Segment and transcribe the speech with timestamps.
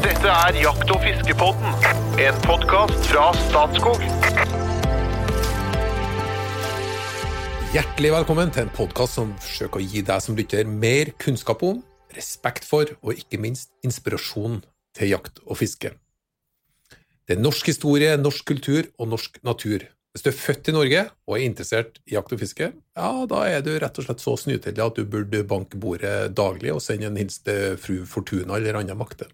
[0.00, 1.74] Dette er Jakt- og fiskepodden,
[2.24, 4.00] en podkast fra Statskog.
[7.74, 11.82] Hjertelig velkommen til en podkast som forsøker å gi deg som lytter mer kunnskap om,
[12.16, 14.62] respekt for og ikke minst inspirasjon
[14.96, 15.92] til jakt og fiske.
[17.28, 19.84] Det er norsk historie, norsk kultur og norsk natur.
[20.10, 23.42] Hvis du er født i Norge og er interessert i jakt og fiske, ja, da
[23.46, 27.06] er du rett og slett så snytelig at du burde banke bordet daglig og sende
[27.06, 29.30] en hilsen til fru Fortuna eller andre makter.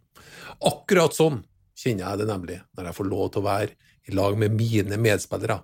[0.61, 1.41] Akkurat sånn
[1.77, 3.73] kjenner jeg det nemlig når jeg får lov til å være
[4.07, 5.59] i lag med mine medspillere.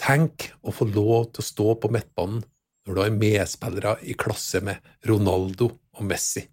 [0.00, 2.40] Tenk å få lov til å stå på midtbanen
[2.84, 6.46] når du har medspillere i klasse med Ronaldo og Messi.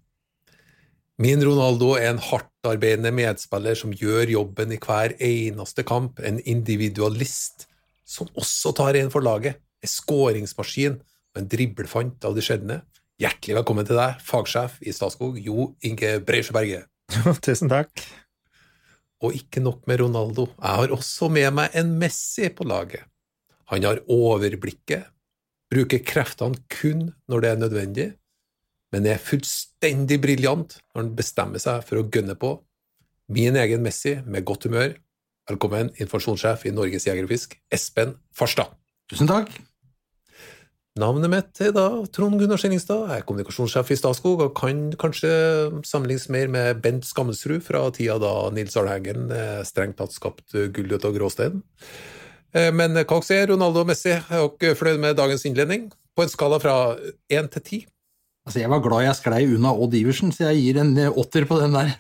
[1.22, 2.22] Min Ronaldo er en
[2.62, 7.68] hardtarbeidende medspiller som gjør jobben i hver eneste kamp, en individualist
[8.06, 12.82] som også tar en for laget, en skåringsmaskin og en driblefant av de sjeldne.
[13.18, 16.86] Hjertelig velkommen til deg, fagsjef i Statskog, Jo Inge Breisjøberget.
[17.46, 17.90] Tusen takk.
[19.22, 23.08] Og ikke nok med Ronaldo, jeg har også med meg en Messi på laget.
[23.74, 25.10] Han har overblikket,
[25.72, 28.08] bruker kreftene kun når det er nødvendig,
[28.92, 32.58] men er fullstendig briljant når han bestemmer seg for å gønne på.
[33.32, 34.94] Min egen Messi med godt humør.
[35.50, 38.74] Velkommen, informasjonssjef i Norges Jeger og Fisk, Espen Farstad.
[39.12, 39.52] Tusen takk.
[41.00, 43.06] Navnet mitt er da Trond Gunnar Skillingstad.
[43.08, 45.32] Jeg er kommunikasjonssjef i Statskog og kan kanskje
[45.88, 49.32] sammenlignes mer med Bent Skammelsrud fra tida da Nils Arneggen
[49.68, 51.62] strengt tatt skapte gull ut av gråstein.
[52.52, 54.18] Men hva sier Ronaldo og Messi?
[54.20, 55.88] Er dere fornøyd med dagens innledning?
[56.12, 56.76] På en skala fra
[57.32, 57.80] én til ti?
[58.42, 61.60] Altså, jeg var glad jeg sklei unna Odd Iversen, så jeg gir en åtter på
[61.62, 61.92] den der.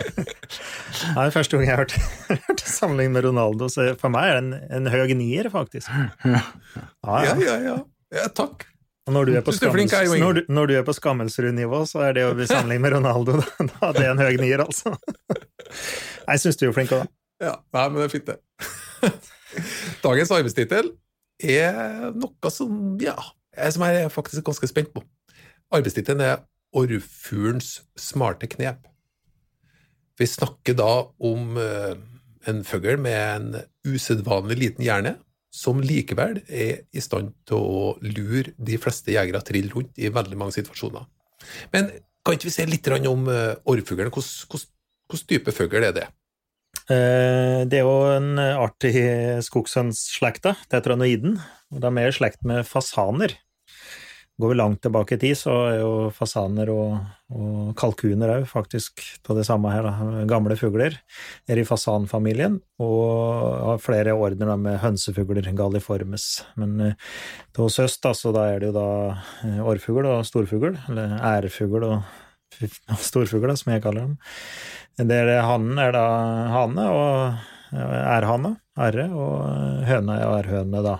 [1.16, 1.96] det er første gang jeg har hørt,
[2.46, 5.90] hørt sammenligning med Ronaldo, så for meg er det en, en høy nier, faktisk.
[6.22, 6.44] Ja,
[7.02, 7.56] ja, ja.
[7.66, 7.76] ja.
[8.14, 8.68] ja takk.
[9.10, 12.14] Og når du er på, skammels, når du, når du er på Skammelsrud-nivå, så er
[12.14, 14.94] det å bli sammenlignet med Ronaldo, da, da det er en høy nier, altså.
[16.30, 17.16] Jeg syns du er flink òg, da.
[17.48, 19.10] Ja, nei, men det er fint, det.
[20.04, 20.92] Dagens arbeidstittel
[21.42, 23.16] er noe som, ja,
[23.72, 25.02] som jeg er faktisk ganske spent på.
[25.70, 26.40] Arbeidstittelen er
[26.76, 28.84] Orrfuglens smarte knep.
[30.20, 35.16] Vi snakker da om en fugl med en usedvanlig liten hjerne,
[35.50, 40.38] som likevel er i stand til å lure de fleste jegere trill rundt i veldig
[40.38, 41.08] mange situasjoner.
[41.74, 41.90] Men
[42.22, 44.12] kan ikke vi se litt om orrfuglen?
[44.14, 46.06] Hvilken type fugl er det?
[46.90, 48.94] Det er jo en art i
[49.42, 51.38] skogshønsslekta, tetranoiden.
[51.70, 53.34] De er i slekt med fasaner.
[54.40, 56.94] Går vi langt tilbake i tid, så er jo fasaner og,
[57.34, 59.84] og kalkuner òg faktisk av det samme her.
[59.84, 60.22] Da.
[60.30, 60.96] Gamle fugler
[61.50, 66.26] er i fasanfamilien, og har flere ordener med hønsefugler, galliformes.
[66.60, 67.12] Men uh,
[67.58, 72.00] hos oss, da, så da er det jo da orrfugl og storfugl, eller ærefugl og
[73.10, 74.18] storfugl, som jeg kaller dem.
[75.00, 76.06] Det er hannen er da
[76.54, 80.98] hane, og ærhane, ærre, og høna er ærhøne, da.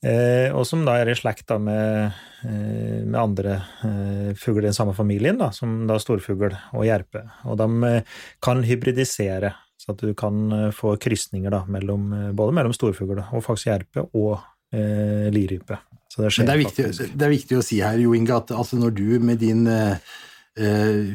[0.00, 2.14] Eh, og som da er i slekt med,
[2.48, 7.26] eh, med andre eh, fugler i den samme familien, da, som da storfugl og jerpe.
[7.44, 8.00] Og de
[8.40, 13.72] kan hybridisere, så at du kan få krysninger da, mellom, både mellom storfugl og faktisk
[13.72, 14.38] jerpe og
[14.72, 15.82] eh, lirype.
[16.10, 18.80] Så det, det, er viktig, det, er viktig, å si her, Jo Inge, at altså
[18.80, 19.62] når du med din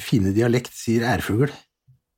[0.01, 1.51] fine dialekt sier ærfugl,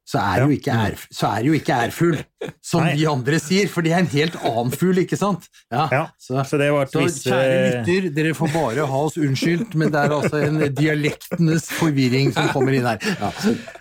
[0.08, 2.22] så er, jo ikke er, så er jo ikke ærfugl,
[2.64, 2.94] som Nei.
[2.96, 5.50] de andre sier, for det er en helt annen fugl, ikke sant?
[5.74, 9.76] Ja, ja så, så, det var så kjære lytter, dere får bare ha oss unnskyldt,
[9.76, 13.04] men det er altså en dialektenes forvirring som kommer inn her.
[13.04, 13.32] Ja.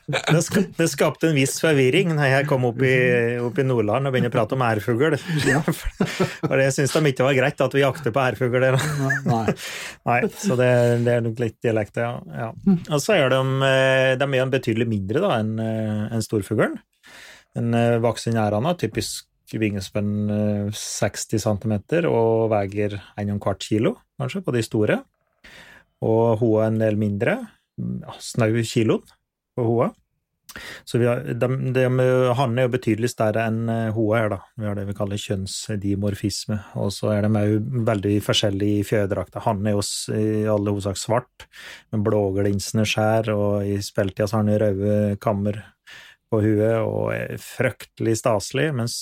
[0.07, 2.97] Det, det, skapte en viss forvirring når jeg kom opp i,
[3.43, 5.15] opp i Nordland og begynte å prate om ærfugl.
[5.47, 5.63] Ja.
[6.49, 8.67] For det syns de ikke var greit at vi jakter på ærfugl.
[9.31, 9.45] Nei.
[10.11, 10.19] Nei.
[10.43, 10.73] Så det,
[11.07, 12.17] det, er nok litt dialekt, ja.
[12.35, 12.51] ja.
[12.67, 13.71] Og så er de,
[14.19, 15.55] de er betydelig mindre da enn
[16.17, 16.79] enn storfuglen.
[17.57, 17.73] En
[18.05, 21.77] voksen ærane, typisk vingespenn 60 cm
[22.11, 24.99] og veier 1,25 kilo, kanskje, på de store.
[26.05, 27.39] Og hun er en del mindre,
[28.21, 29.07] snau kiloen
[29.57, 29.93] på hoa.
[30.89, 31.85] Så har, de, de,
[32.39, 34.39] han er jo betydelig større enn hoa er, da.
[34.57, 36.59] Vi har det vi kaller kjønnsdimorfisme.
[36.81, 39.43] Og så er de òg veldig forskjellige i fjørdrakta.
[39.45, 39.85] Han er jo
[40.17, 41.49] i alle hovedsak svart,
[41.93, 45.61] med blåglinsende skjær, og i speltida har han røde kammer
[46.33, 48.99] på huet og er fryktelig staselig, mens,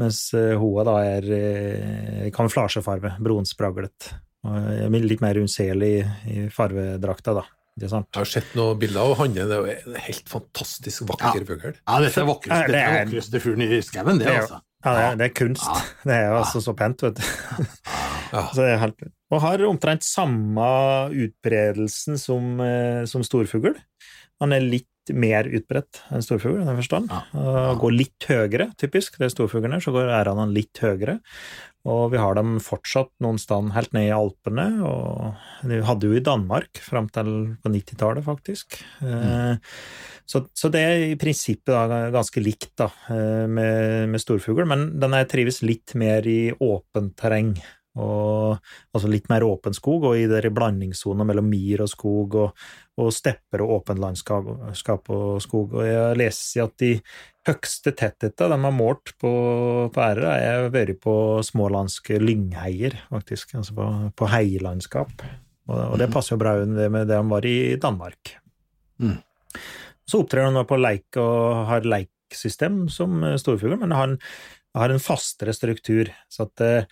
[0.00, 0.20] mens
[0.60, 4.10] hoa da er kamuflasjefarve, bronspraglet.
[4.92, 5.94] Litt mer unnselig
[6.30, 7.46] i farvedrakta, da.
[7.76, 11.48] Jeg har sett noen bilder av Hanne, det er en helt fantastisk vakker ja.
[11.50, 11.74] fugl.
[11.74, 14.62] Ja, dette er vakreste, det er vakreste fuglen i skauen, det, altså.
[14.86, 15.66] Ja, det er, det er kunst.
[15.66, 15.82] Ja.
[16.06, 17.66] Det er jo altså så pent, vet du.
[18.54, 20.66] Så det er helt, og har omtrent samme
[21.26, 22.58] utbredelsen som,
[23.08, 23.76] som storfugl.
[24.42, 27.12] Han er litt mer utbredt enn storfugl, i den forstand.
[27.12, 27.72] Ja.
[27.78, 29.20] Går litt høyere, typisk.
[29.20, 31.20] Det er storfuglene, så går ærene litt høyere.
[31.86, 36.16] Og vi har dem fortsatt noen steder helt ned i Alpene, og vi hadde jo
[36.18, 37.30] i Danmark fram til
[37.62, 38.80] på 90-tallet, faktisk.
[38.98, 39.62] Mm.
[40.26, 44.88] Så, så, det er i prinsippet da, ganske likt da, eh, med, med storfugl, men
[44.98, 47.54] den trives litt mer i åpent terreng.
[47.96, 48.58] Og,
[48.92, 52.66] altså litt mer åpen skog, og i der blandingssoner mellom myr og skog, og,
[53.00, 55.78] og stepper og åpen landskap og skog.
[55.78, 56.92] Og jeg leser at de
[57.46, 59.32] høgste tettheten de har målt på,
[59.92, 61.16] på ærer, har vært på
[61.46, 63.88] smålandske lyngheier, faktisk, altså på,
[64.18, 65.14] på heilandskap.
[65.66, 66.14] Og, og, det mm.
[66.14, 68.36] passer jo bra med det han var i Danmark.
[69.02, 69.16] Mm.
[70.06, 74.20] Så opptrer han på leik og har leiksystem som storfugl, men har en,
[74.76, 76.12] har en fastere struktur.
[76.30, 76.84] Så at Eh,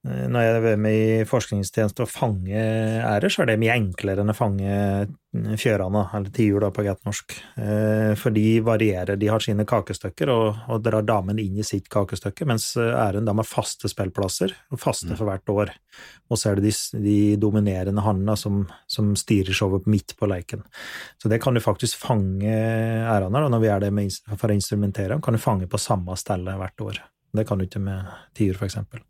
[0.00, 4.32] når jeg er med i forskningstjeneste og fange ærer, så er det mye enklere enn
[4.32, 4.70] å fange
[5.60, 7.34] fjørene, eller tiur på godt norsk.
[7.60, 11.90] Eh, for de varierer, de har sine kakestykker og, og drar damen inn i sitt
[11.92, 15.74] kakestykke, mens æren da med faste spillplasser, og faste for hvert år.
[16.32, 16.74] Og så er det de,
[17.04, 20.64] de dominerende hannene som, som, styrer showet midt på leiken.
[21.20, 24.56] Så det kan du faktisk fange ærene, og når vi er det med, for å
[24.56, 27.06] instrumentere, kan du fange på samme stedet hvert år.
[27.36, 29.04] Det kan du ikke med tiur, for eksempel.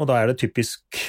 [0.00, 1.02] Og da er det typisk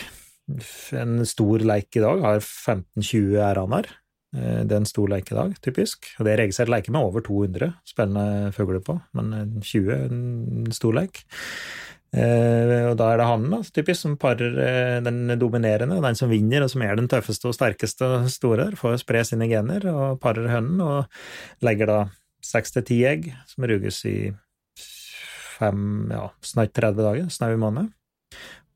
[0.99, 3.87] en stor leik i dag har 15-20 æraner.
[4.35, 6.09] Eh, det er en stor leik i dag, typisk.
[6.19, 10.75] Og det er registrert leker med over 200 spennende fugler på, men 20 er en
[10.75, 11.23] stor leik.
[12.11, 16.65] Eh, og da er det hannen, typisk, som parer eh, den dominerende, den som vinner,
[16.65, 20.51] og som er den tøffeste og sterkeste og store, får spre sine gener, og parer
[20.51, 22.01] hønnen, og legger da
[22.43, 24.17] seks til ti egg, som ruges i
[25.61, 27.91] fem, ja, snart 30 dager, snau måned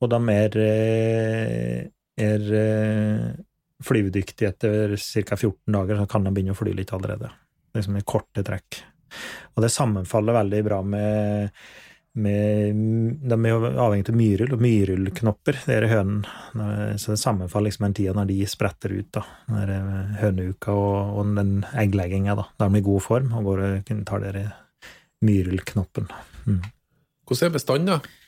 [0.02, 1.80] og de er, eh,
[2.22, 3.32] er eh,
[3.86, 5.38] flyvedyktige etter ca.
[5.38, 7.32] 14 dager, så kan de begynne å fly litt allerede.
[7.76, 8.82] Liksom i korte trekk.
[9.56, 11.56] Og det sammenfaller veldig bra med,
[12.20, 12.80] med
[13.30, 16.98] De er avhengig av myrull og myrullknopper, det er hønene.
[17.00, 19.26] Så det sammenfaller liksom den tida når de spretter ut, da.
[19.52, 22.50] Den eh, høneuka og, og den egglegginga, da.
[22.56, 24.46] Da er de i god form og går og tar dere
[25.26, 26.12] myrullknoppen.
[26.46, 26.62] Mm.
[27.26, 28.25] Hvordan er bestanden, da?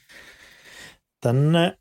[1.25, 1.73] Den eh,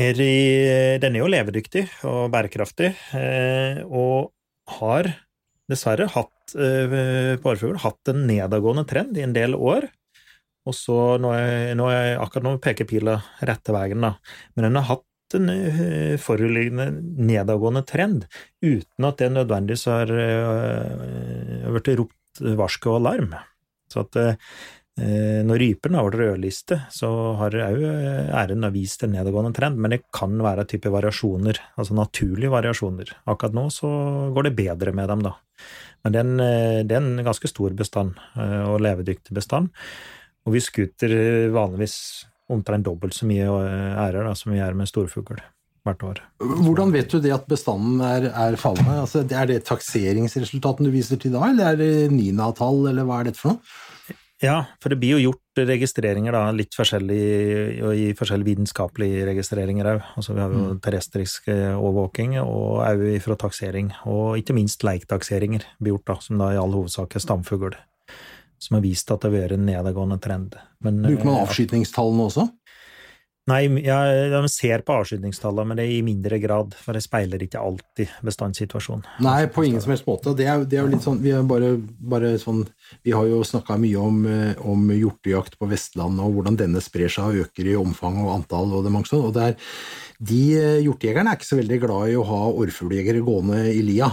[0.00, 4.32] er, i, den er jo levedyktig og bærekraftig, eh, og
[4.78, 5.10] har
[5.70, 9.88] dessverre hatt eh, pårefugl hatt en nedadgående trend i en del år.
[10.68, 14.14] Og så nå er, nå er akkurat nå peker pila rette veien, da.
[14.54, 15.48] Men den har hatt en
[16.20, 16.90] foruliggende
[17.24, 18.26] nedadgående trend,
[18.60, 20.12] uten at det nødvendigvis har
[21.72, 23.32] blitt ropt varsko og alarm.
[23.90, 24.20] Så at
[25.00, 27.08] når ryperen har vært rødliste, så
[27.38, 31.96] har òg eh, æren vist en nedadgående trend, men det kan være type variasjoner, altså
[31.96, 33.14] naturlige variasjoner.
[33.24, 33.88] Akkurat nå så
[34.36, 35.32] går det bedre med dem, da.
[36.04, 39.72] Men det er en, eh, det er en ganske stor bestand, og levedyktig bestand.
[40.44, 41.16] Og vi skuter
[41.54, 41.96] vanligvis
[42.52, 45.40] omtrent dobbelt så mye ærer da, som vi gjør med storfugl
[45.86, 46.20] hvert år.
[46.42, 49.00] Hvordan vet du det at bestanden er, er fallende?
[49.02, 53.30] Altså, er det takseringsresultatene du viser til da, eller er det NINA-tall, eller hva er
[53.30, 53.72] dette for noe?
[54.42, 57.18] Ja, for det blir jo gjort registreringer da, litt forskjellig,
[57.86, 60.08] og i forskjellige vitenskapelige registreringer òg.
[60.18, 60.80] Altså, vi har jo mm.
[60.82, 63.92] terrestrisk eh, overvåking, og òg fra taksering.
[64.10, 67.78] Og ikke minst leiktakseringer blir gjort, da, som da i all hovedsak er stamfugl.
[68.62, 70.58] Som har vist at det har vært en nedadgående trend.
[70.82, 72.48] Men, Bruker man eh, avskytningstallene også?
[73.50, 77.58] Nei, de ser på avskytningstallene, men det er i mindre grad, for det speiler ikke
[77.58, 79.02] alltid bestandssituasjonen.
[79.26, 80.34] Nei, på ingen som helst måte.
[80.38, 82.62] Det er, det er jo litt sånn Vi, bare, bare sånn,
[83.02, 87.10] vi har jo snakka mye om, eh, om hjortejakt på Vestlandet, og hvordan denne sprer
[87.10, 88.76] seg og øker i omfang og antall.
[88.76, 89.72] og det mange sånn, og det er,
[90.22, 94.12] De eh, hjortejegerne er ikke så veldig glad i å ha orrfugljegere gående i lia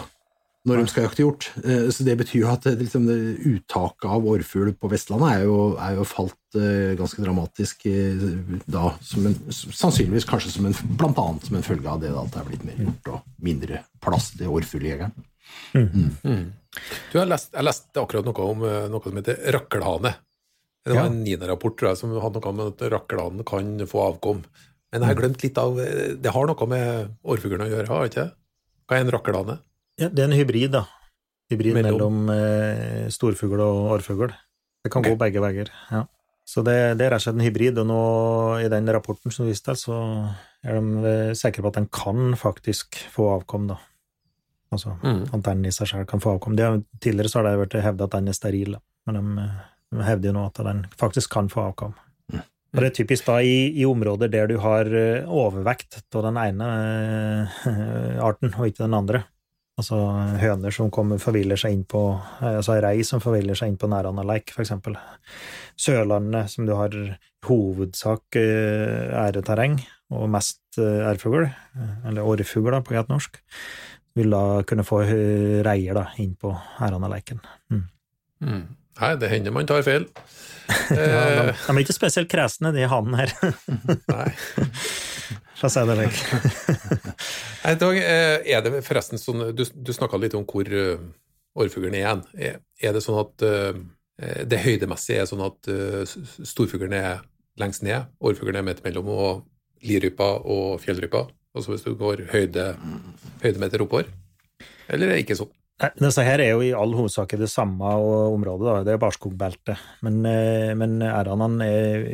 [0.67, 1.47] når de skal jakte hjort.
[1.63, 3.07] Eh, så det betyr jo at liksom,
[3.53, 8.25] uttaket av orrfugl på Vestlandet er jo, er jo falt uh, ganske dramatisk uh,
[8.67, 12.35] da, en, sannsynligvis kanskje som en, blant annet som en følge av det da, at
[12.35, 15.13] det er blitt mer hjort og mindre plass til orrfugljegeren.
[15.73, 15.85] Mm.
[15.85, 16.09] Mm.
[16.25, 16.81] Mm.
[17.13, 20.11] Du har lest, jeg leste akkurat noe om noe som heter rakkelhane.
[20.85, 21.11] Det var ja.
[21.11, 24.43] en NINA-rapport som hadde noe med at rakkelhanen kan få avkom.
[24.91, 28.21] Men jeg har glemt litt av Det har noe med årfuglene å gjøre, har ikke
[28.21, 28.29] det?
[28.89, 29.57] Hva er en rakkelhane?
[29.99, 30.85] Ja, det er en hybrid, da.
[31.51, 34.31] Hybrid mellom, mellom eh, storfugl og orrfugl.
[34.83, 35.15] Det kan okay.
[35.15, 35.71] gå begge veier.
[35.91, 36.05] Ja.
[36.49, 38.01] Så det, det, er rett og slett en hybrid, og nå
[38.63, 39.97] i den rapporten som viste til, så
[40.65, 43.77] er de eh, sikre på at den kan faktisk få avkom, da.
[44.73, 45.23] Altså mm.
[45.33, 46.55] at den i seg selv kan få avkom.
[46.57, 46.67] De,
[47.01, 48.81] tidligere så har det vært hevda at den er steril, da.
[49.09, 49.47] men de,
[49.93, 51.95] de, hevder jo nå at den faktisk kan få avkom.
[52.29, 52.43] Mm.
[52.45, 56.37] Og det er typisk da i, i, områder der du har eh, overvekt av den
[56.41, 56.69] ene
[58.29, 59.25] arten og ikke den andre.
[59.79, 59.97] Altså
[60.41, 62.01] høner som kommer, forviller seg inn på
[62.43, 64.97] Altså rei som forviller seg inn på nærandaleik, for eksempel.
[65.79, 66.95] Sørlandet, som du har
[67.47, 69.79] hovedsak æreterreng,
[70.11, 71.47] og mest ærfugl,
[72.09, 73.39] eller orrfugl på greit norsk,
[74.19, 75.03] vil da kunne få
[75.65, 77.39] reier da, inn på ærandaleiken.
[77.71, 77.85] Mm.
[78.43, 78.65] Mm.
[78.99, 80.07] Nei, det hender man tar feil.
[80.93, 83.33] ja, de, de, er ikke spesielt kresne, de hanene her.
[84.13, 84.27] Nei.
[85.59, 86.19] For å si det vekk.
[87.63, 91.01] Nei, Dag, er det forresten sånn Du, du snakka litt om hvor uh,
[91.59, 92.23] orrfuglen er igjen.
[92.37, 93.81] Er, er, det sånn at uh,
[94.47, 96.03] det høydemessige er sånn at uh,
[96.47, 97.23] storfuglen er
[97.59, 99.43] lengst ned, orrfuglen er midt mellom, og
[99.83, 101.25] lirypa og fjellrypa?
[101.55, 102.71] Altså hvis du går høyde,
[103.43, 104.11] høydemeter oppover?
[104.89, 105.51] Eller er det ikke sånn?
[105.79, 108.79] Disse her er jo i all hovedsak det samme området, da.
[108.83, 109.79] det er barskogbeltet.
[110.03, 110.19] Men,
[110.79, 111.69] men ærene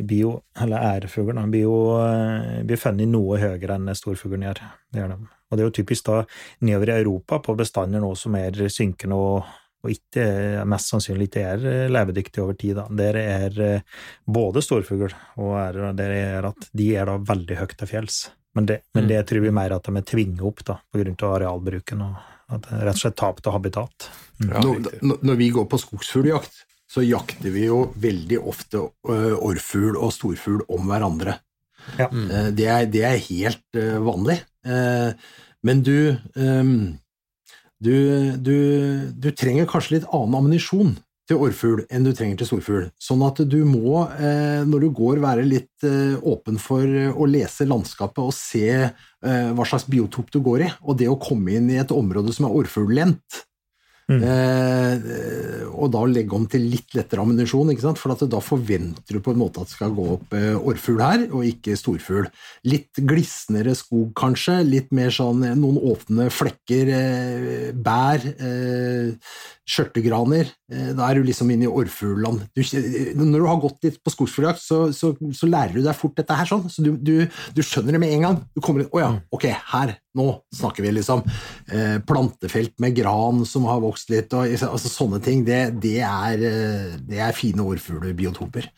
[0.05, 1.79] blir jo, eller ærfuglen blir jo
[2.67, 4.62] blir funnet noe høyere enn storfuglen gjør.
[4.93, 5.29] Det gjør de.
[5.50, 6.19] Og det er jo typisk da
[6.65, 9.50] nedover i Europa på bestander nå som er synkende og,
[9.86, 10.27] og ikke,
[10.69, 12.77] mest sannsynlig ikke er levedyktige over tid.
[12.77, 12.86] Da.
[13.01, 13.60] Der er
[14.29, 18.22] både storfugl og ærer, der er at de er da veldig høyt til fjells.
[18.55, 21.17] Men det, men det tror vi mer at de er tvinget opp da, på grunn
[21.17, 22.05] av arealbruken.
[22.05, 24.07] og at det er rett og slett tap av habitat.
[24.41, 24.49] Mm.
[24.51, 26.61] Ja, når, når, vi går på skogsfugljakt,
[26.91, 31.39] så jakter vi jo veldig ofte orrfugl og storfugl om hverandre.
[31.97, 32.09] Ja.
[32.11, 32.29] Mm.
[32.57, 34.37] Det, er, det, er, helt vanlig.
[35.65, 36.15] Men du,
[37.77, 37.95] du,
[38.37, 38.55] du,
[39.13, 40.95] du trenger kanskje litt annen ammunisjon
[41.25, 42.86] til orrfugl enn du trenger til storfugl.
[43.01, 44.03] Sånn at du må,
[44.70, 45.86] når du går, være litt
[46.22, 48.70] åpen for å lese landskapet og se
[49.25, 50.70] hva slags biotop du går i.
[50.86, 53.41] Og det å komme inn i et område som er orrfugllendt,
[54.05, 54.21] Mm.
[54.21, 59.41] Eh, og da legge om til litt lettere ammunisjon, for da forventer du på en
[59.41, 62.29] måte at det skal gå opp eh, orrfugl her, og ikke storfugl.
[62.69, 64.59] Litt glisnere skog, kanskje.
[64.67, 69.35] Litt mer sånn noen åpne flekker, eh, bær, eh,
[69.65, 70.53] skjørtegraner.
[70.69, 72.45] Eh, da er du liksom inne i orrfuglland.
[72.53, 76.38] Når du har gått litt på skogsfugljakt, så, så, så, lærer du deg fort dette
[76.38, 76.69] her sånn.
[76.69, 78.41] Så du, du, du skjønner det med en gang.
[78.53, 83.43] Du kommer inn Å ja, ok, her nå snakker vi liksom eh, plantefelt med gran
[83.48, 85.45] som har vokst litt, og altså, sånne ting.
[85.48, 86.45] Det, det, er,
[87.05, 88.72] det er, fine orrfuglbiotoper.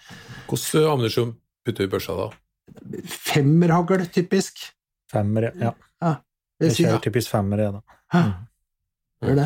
[0.49, 1.35] Hvordan ammunisjon
[1.67, 2.29] putter du i børsa da?
[3.07, 4.65] Femmerhagl, typisk.
[5.11, 5.71] Femmer, ja.
[6.03, 6.17] ja
[6.63, 7.97] jeg kjører typisk femmer, jeg, da.
[8.17, 8.31] Mm.
[9.17, 9.45] Gjør det.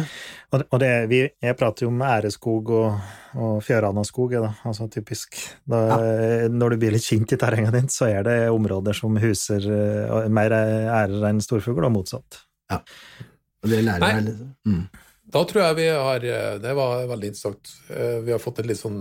[0.52, 4.50] Og, og det, vi, jeg prater jo om æreskog og, og fjøranaskog, da.
[4.68, 5.38] altså typisk.
[5.64, 6.50] Da, ja.
[6.52, 10.28] Når du blir litt kjent i terrenget ditt, så er det områder som huser uh,
[10.28, 12.42] mer ærer enn storfugl, og motsatt.
[12.72, 12.82] Ja.
[13.62, 14.54] Og det lærer jeg liksom.
[14.68, 14.84] Mm.
[15.32, 17.70] Da tror jeg vi har eh, Det var veldig interessant.
[17.94, 19.00] Eh, vi har fått et litt sånn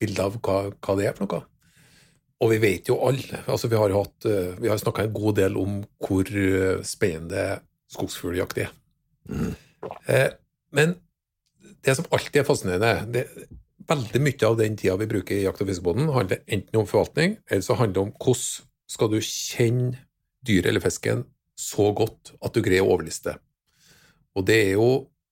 [0.00, 1.42] bilde av hva, hva det er for noe.
[2.40, 5.58] Og vi vet jo alle altså Vi har, hatt, vi har snakka en god del
[5.60, 6.30] om hvor
[6.88, 7.58] spennende
[7.92, 8.70] skogsfugljakt er.
[9.28, 9.50] Mm.
[10.06, 10.28] Eh,
[10.76, 10.94] men
[11.84, 13.26] det som alltid er fascinerende det,
[13.90, 17.32] Veldig mye av den tida vi bruker i jakt- og fiskebåten, handler enten om forvaltning,
[17.50, 20.02] eller så handler det om hvordan skal du kjenne
[20.46, 21.24] dyret eller fisken
[21.58, 23.34] så godt at du greier å overliste.
[24.36, 24.90] Og det er jo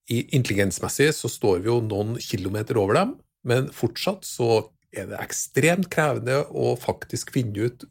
[0.08, 3.10] Intelligensmessig så står vi jo noen kilometer over dem,
[3.44, 7.84] men fortsatt så er det ekstremt krevende å faktisk finne ut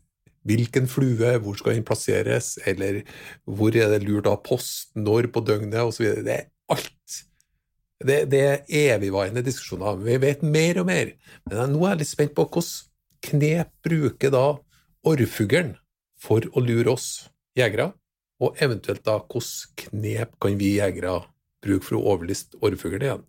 [0.48, 3.02] hvilken flue, hvor skal den plasseres, eller
[3.46, 6.24] hvor er det lurt å ha post, når på døgnet, osv.
[6.26, 7.22] Det er alt.
[7.98, 9.98] Det, det er evigvarende diskusjoner.
[10.06, 11.16] Vi vet mer og mer.
[11.50, 12.86] Men nå er jeg litt spent på hvordan
[13.28, 14.46] knep bruker da
[15.08, 15.74] orrfuglen
[16.22, 17.08] for å lure oss
[17.58, 17.92] jegere,
[18.42, 21.20] og eventuelt da hvordan knep kan vi jegere
[21.66, 23.26] bruke for å overliste orrfuglen igjen?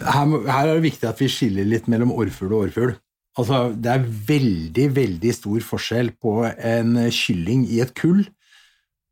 [0.00, 2.94] Her, her, er det viktig at vi skiller litt mellom orrfugl og orrfugl.
[3.40, 8.26] Altså, det er veldig, veldig stor forskjell på en kylling i et kull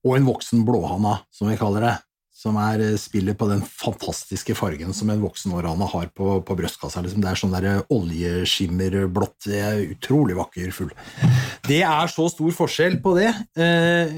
[0.04, 1.96] og en voksen blåhanna, som vi kaller det.
[2.40, 6.56] Som er eh, spillet på den fantastiske fargen som en voksen århanna har på, på
[6.56, 7.02] brystkassa.
[7.04, 7.20] Liksom.
[7.20, 9.36] Det er sånn der oljeskimmerblått.
[9.44, 10.94] Det er utrolig vakker fugl.
[11.68, 13.34] Det er så stor forskjell på det.
[13.60, 14.16] Eh,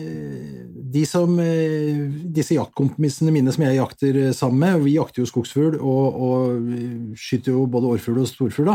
[0.92, 2.02] de som, eh,
[2.34, 7.56] disse jaktkompisene mine som jeg jakter sammen med, vi jakter jo skogsfugl og, og skyter
[7.56, 8.75] jo både årfugl og storfugl.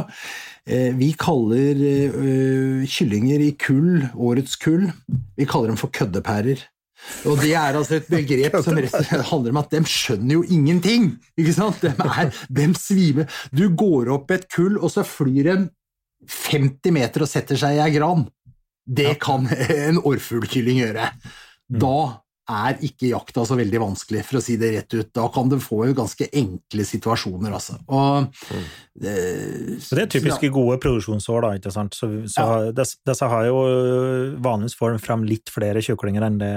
[0.67, 1.77] Vi kaller
[2.91, 4.89] kyllinger i kull, årets kull,
[5.38, 6.65] vi kaller dem for køddepærer.
[7.29, 11.12] Og det er altså et begrep som handler om at de skjønner jo ingenting!
[11.38, 11.83] ikke sant?
[11.83, 13.29] De, er, de svimer.
[13.53, 15.57] Du går opp et kull, og så flyr de
[16.27, 18.25] 50 meter og setter seg i ei gran.
[18.88, 21.12] Det kan en orrfuglkylling gjøre.
[21.67, 21.81] Mm.
[21.83, 22.00] Da
[22.47, 25.09] er ikke jakta så veldig vanskelig, for å si det rett ut.
[25.15, 27.75] Da kan du få ganske enkle situasjoner, altså.
[27.91, 28.67] Og, mm.
[29.03, 29.15] det,
[29.83, 31.97] det, er typiske gode produksjonsår, da, ikke sant.
[31.97, 32.86] Så, så ja.
[33.03, 33.57] disse, har jo
[34.43, 36.53] vanligvis får fram litt flere kjøklinger enn det,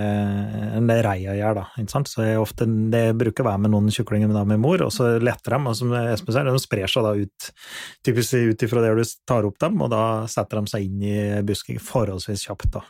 [0.78, 1.66] enn det reia gjør, da.
[1.82, 2.12] Ikke sant?
[2.12, 5.16] Så jeg ofte, det bruker å være med noen kjøklinger med, med mor, og så
[5.18, 7.50] letter de, og som Espen sier, de sprer seg da ut,
[8.06, 11.20] typisk ut ifra der du tar opp dem, og da setter de seg inn i
[11.46, 12.86] busking forholdsvis kjapt, da.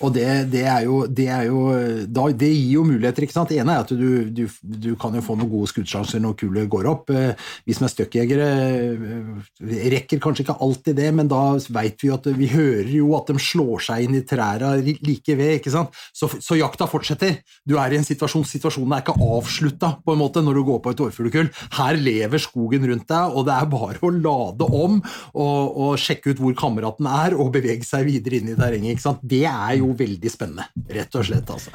[0.00, 1.60] Og det, det, er jo, det, er jo
[2.08, 3.26] da, det, gir jo muligheter.
[3.26, 3.50] ikke sant?
[3.52, 6.70] Det ene er at du, du, du kan jo få noen gode skuddsjanser når kulet
[6.72, 7.12] går opp.
[7.12, 7.34] Eh,
[7.68, 8.48] vi som er støkkjegere,
[8.96, 11.42] eh, rekker kanskje ikke alltid det, men da
[11.76, 15.58] vet vi at vi hører jo at de slår seg inn i trærne like ved.
[15.58, 16.00] ikke sant?
[16.16, 17.40] Så, så, jakta fortsetter.
[17.68, 20.80] Du er i en situasjon, Situasjonen er ikke avslutta på en måte når du går
[20.84, 21.52] på et årfuglekull.
[21.76, 26.32] Her lever skogen rundt deg, og det er bare å lade om og, og sjekke
[26.32, 28.96] ut hvor kameraten er, og bevege seg videre inn i terrenget.
[28.96, 29.22] ikke sant?
[29.22, 31.50] Det er jo veldig spennende, rett og slett.
[31.50, 31.72] Altså.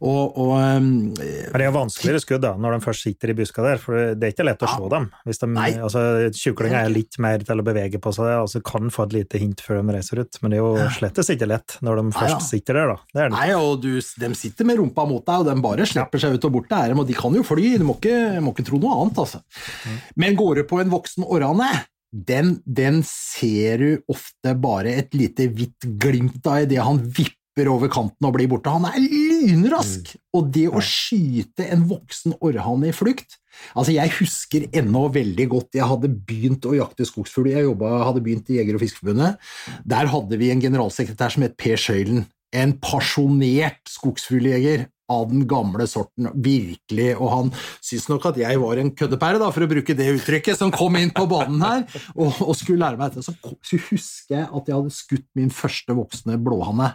[0.00, 3.64] Og, og, um, det er jo vanskeligere skudd da, når de først sitter i buska
[3.66, 5.08] der, for det er ikke lett å se dem.
[5.28, 6.04] Hvis de, altså,
[6.36, 9.62] Tjuklinga er litt mer til å bevege på seg, altså kan få et lite hint
[9.64, 12.80] før de reiser ut, men det er jo slettes ikke lett når de først sitter
[12.80, 12.94] der.
[12.94, 12.98] da.
[13.12, 13.30] Det det.
[13.36, 16.48] Nei, og du, de sitter med rumpa mot deg, og de bare slipper seg ut
[16.48, 18.98] og bort der, og de kan jo fly, du må ikke, må ikke tro noe
[18.98, 19.42] annet, altså.
[19.86, 20.02] Mm.
[20.24, 21.70] Men går du på en voksen orrane
[22.12, 27.90] den, den, ser du ofte bare et lite hvitt glimt av idet han vipper over
[27.92, 28.72] kanten og blir borte.
[28.72, 30.14] Han er lynrask!
[30.14, 30.20] Mm.
[30.38, 33.36] Og det å skyte en voksen orrhanne i flukt
[33.76, 37.50] Altså, Jeg husker ennå veldig godt Jeg hadde begynt å jakte skogsfugl.
[37.52, 39.36] Jeg jobbet, hadde begynt i Jeger- og Fiskerforbundet.
[39.84, 42.24] Der hadde vi en generalsekretær som het Per Schøylen.
[42.52, 47.50] En pasjonert skogsfugljeger av den gamle sorten, virkelig, og han
[47.84, 50.96] syntes nok at jeg var en køddepære, da, for å bruke det uttrykket, som kom
[51.00, 53.26] inn på banen her og, og skulle lære meg dette.
[53.26, 53.34] Så,
[53.66, 56.94] så husker jeg at jeg hadde skutt min første voksne blåhanne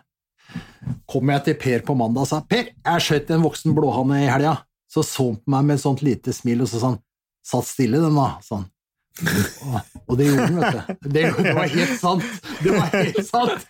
[1.10, 4.32] kom jeg til Per på mandag og sa Per, jeg skjøt en voksen blåhane i
[4.32, 4.58] helga.
[4.88, 7.02] Så så han på meg med et sånt lite smil og så sa han
[7.48, 8.68] satt stille den da, sånn.
[10.08, 11.10] Og det gjorde han, vet du.
[11.10, 12.26] Det, det, var helt sant!
[12.62, 13.66] Det var helt sant!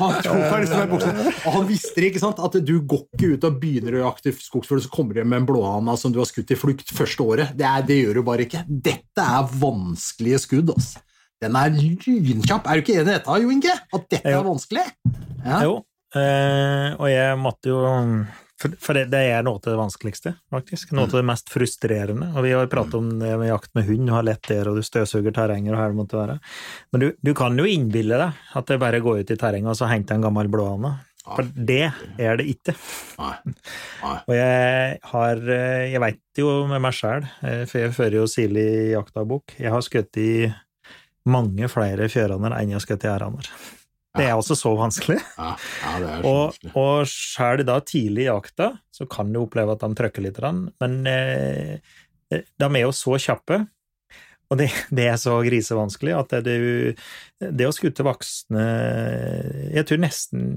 [0.00, 4.04] Han tok Og han visste ikke sant, at du går ikke ut og begynner å
[4.06, 7.26] jakte skogsfugl, så kommer du med en blåhane som du har skutt i flukt første
[7.26, 7.54] året.
[7.58, 8.64] Det, er, det gjør du bare ikke.
[8.66, 10.74] Dette er vanskelige skudd.
[10.74, 11.04] Altså.
[11.42, 12.68] Den er lynkjapp.
[12.70, 13.78] Er du ikke enig i dette, Jo Inge?
[13.92, 14.86] At dette er vanskelig?
[15.42, 15.64] Ja.
[15.66, 15.80] Jo,
[16.12, 17.82] Uh, og jeg måtte jo
[18.60, 20.92] For, for det, det, er noe av det vanskeligste, faktisk.
[20.94, 22.28] Noe av det mest frustrerende.
[22.36, 24.86] Og vi har pratet om det med jakt med hund, har lett der, og du
[24.86, 26.36] støvsuger terrenger og her det måtte være.
[26.94, 29.80] Men du, du kan jo innbille deg at det bare går ut i terrenget og
[29.80, 30.94] så henter en gammel blåhane.
[31.22, 31.84] For det
[32.18, 32.74] er det ikke.
[34.26, 38.66] Og jeg har Jeg veit jo med meg sjæl, eh, for jeg fører jo sirlig
[38.96, 40.32] jaktdagbok, jeg har skutt i
[41.30, 43.50] mange flere fjøraner enn jeg har skutt i æraner.
[44.18, 45.18] Det er også så vanskelig.
[45.38, 46.72] Ja, ja det er så vanskelig.
[46.82, 50.40] Og sjøl da tidlig i jakta så kan du oppleve at de trykker litt,
[50.82, 51.94] men eh,
[52.30, 53.62] de er jo så kjappe,
[54.52, 56.56] og det, det er så grisevanskelig at det,
[57.40, 58.64] det, å skutte voksne
[59.72, 60.50] Jeg tror nesten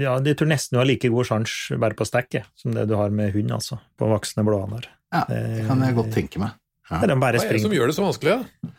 [0.00, 2.96] ja, jeg tror nesten du har like god sjanse bare på stekket som det du
[3.00, 4.86] har med hund, altså, på voksne blåhaner.
[5.12, 6.54] Ja, det kan jeg godt tenke meg.
[6.90, 7.00] Ja.
[7.02, 8.70] Hva er det som gjør det så vanskelig, da?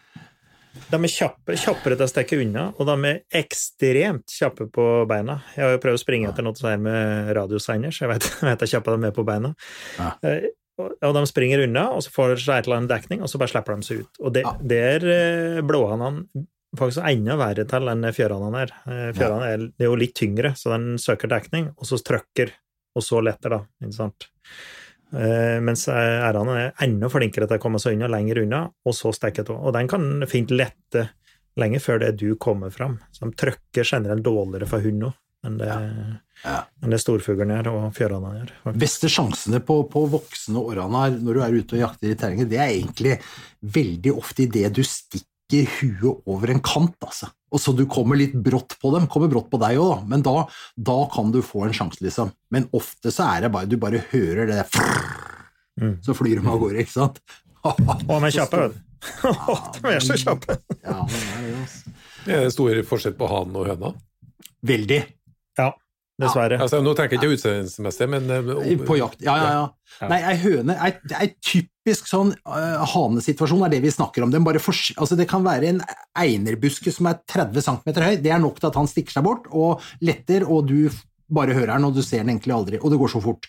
[0.72, 5.42] De er kjappe, kjappere til å stikke unna, og de er ekstremt kjappe på beina.
[5.56, 8.66] Jeg har jo prøvd å springe etter noe sånt med radiosender, så jeg vet, vet
[8.66, 9.54] jeg kjappe de er på beina.
[10.00, 10.14] Ja.
[10.28, 10.50] Eh,
[10.82, 13.42] og de springer unna, og så får de seg et eller annet dekning, og så
[13.42, 14.22] bare slipper de seg ut.
[14.24, 14.56] Og det, ja.
[14.72, 16.48] der er eh, blåhanene
[16.80, 18.76] faktisk enda verre til enn fjørhanene er.
[18.88, 22.54] Eh, fjørhanene er, er jo litt tyngre, så den søker dekning, og så trykker,
[22.96, 23.62] og så letter, da.
[23.84, 24.30] Ikke sant?
[25.12, 29.12] Uh, mens ærene er enda flinkere til å komme seg unna, lenger unna, og så
[29.16, 29.58] stikke av.
[29.58, 31.10] Og den kan fint lette
[31.60, 33.00] lenge før det du kommer fram.
[33.12, 35.80] Så de trykker generelt dårligere for hund òg enn det, ja.
[36.46, 36.58] Ja.
[36.86, 38.52] det storfuglen gjør, og fjørene gjør.
[38.78, 42.60] Beste sjansene på, på voksne årene når du er ute og jakter i terrenget, det
[42.62, 43.16] er egentlig
[43.78, 47.30] veldig ofte i det du stikker huet over en kant, altså.
[47.52, 49.08] Og så du kommer litt brått på dem.
[49.12, 50.10] Kommer brått på deg òg, da.
[50.14, 50.36] Men da,
[50.76, 52.32] da, kan du få en sjanse, liksom.
[52.54, 55.98] Men ofte så er det bare Du bare hører det mm.
[56.06, 57.20] Så flyr de av gårde, ikke sant?
[57.68, 58.88] Og de er kjappe, vet du.
[59.82, 60.58] de er så kjappe.
[60.86, 61.96] ja, det er det, altså.
[62.22, 63.96] Det er stor forskjell på hanen og høna?
[64.70, 65.00] Veldig.
[65.58, 65.72] Ja.
[66.22, 66.58] Dessverre.
[66.58, 66.66] Ja.
[66.66, 70.08] Altså, nå tenker jeg ikke utseendemessig, men uh, På jakt, ja, ja, ja.
[70.10, 74.34] Nei, ei høne er, er typisk sånn uh, hanesituasjon, er det vi snakker om.
[74.64, 75.86] For, altså, det kan være en
[76.18, 79.50] einerbuske som er 30 cm høy, det er nok til at han stikker seg bort
[79.52, 80.92] og letter, og du
[81.32, 83.48] bare hører den, og du ser den egentlig aldri, og det går så fort.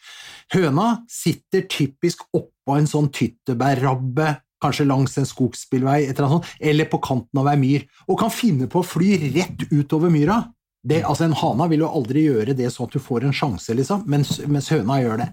[0.54, 7.40] Høna sitter typisk oppå en sånn tyttebærrabbe kanskje langs en skogsbilvei, eller, eller på kanten
[7.42, 10.42] av ei myr, og kan finne på å fly rett utover myra
[10.82, 13.74] Det, altså En hana vil jo aldri gjøre det sånn at du får en sjanse,
[13.78, 15.28] liksom, mens, mens høna gjør det.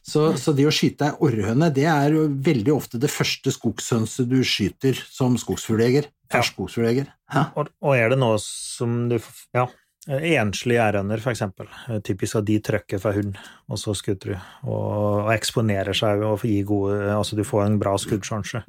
[0.00, 4.30] Så, så det å skyte ei orrhøne, det er jo veldig ofte det første skogshønset
[4.30, 6.08] du skyter som skogsfugljeger.
[7.34, 7.50] Ja.
[7.52, 9.18] Og, og er det noe som du
[9.54, 9.68] Ja,
[10.08, 11.68] enslige ærender, for eksempel.
[12.04, 13.38] Typisk at de trykker fra hund,
[13.72, 14.48] og så skutter du.
[14.68, 18.60] Og, og eksponerer seg og gir gode Altså, du får en bra skuddsjanse.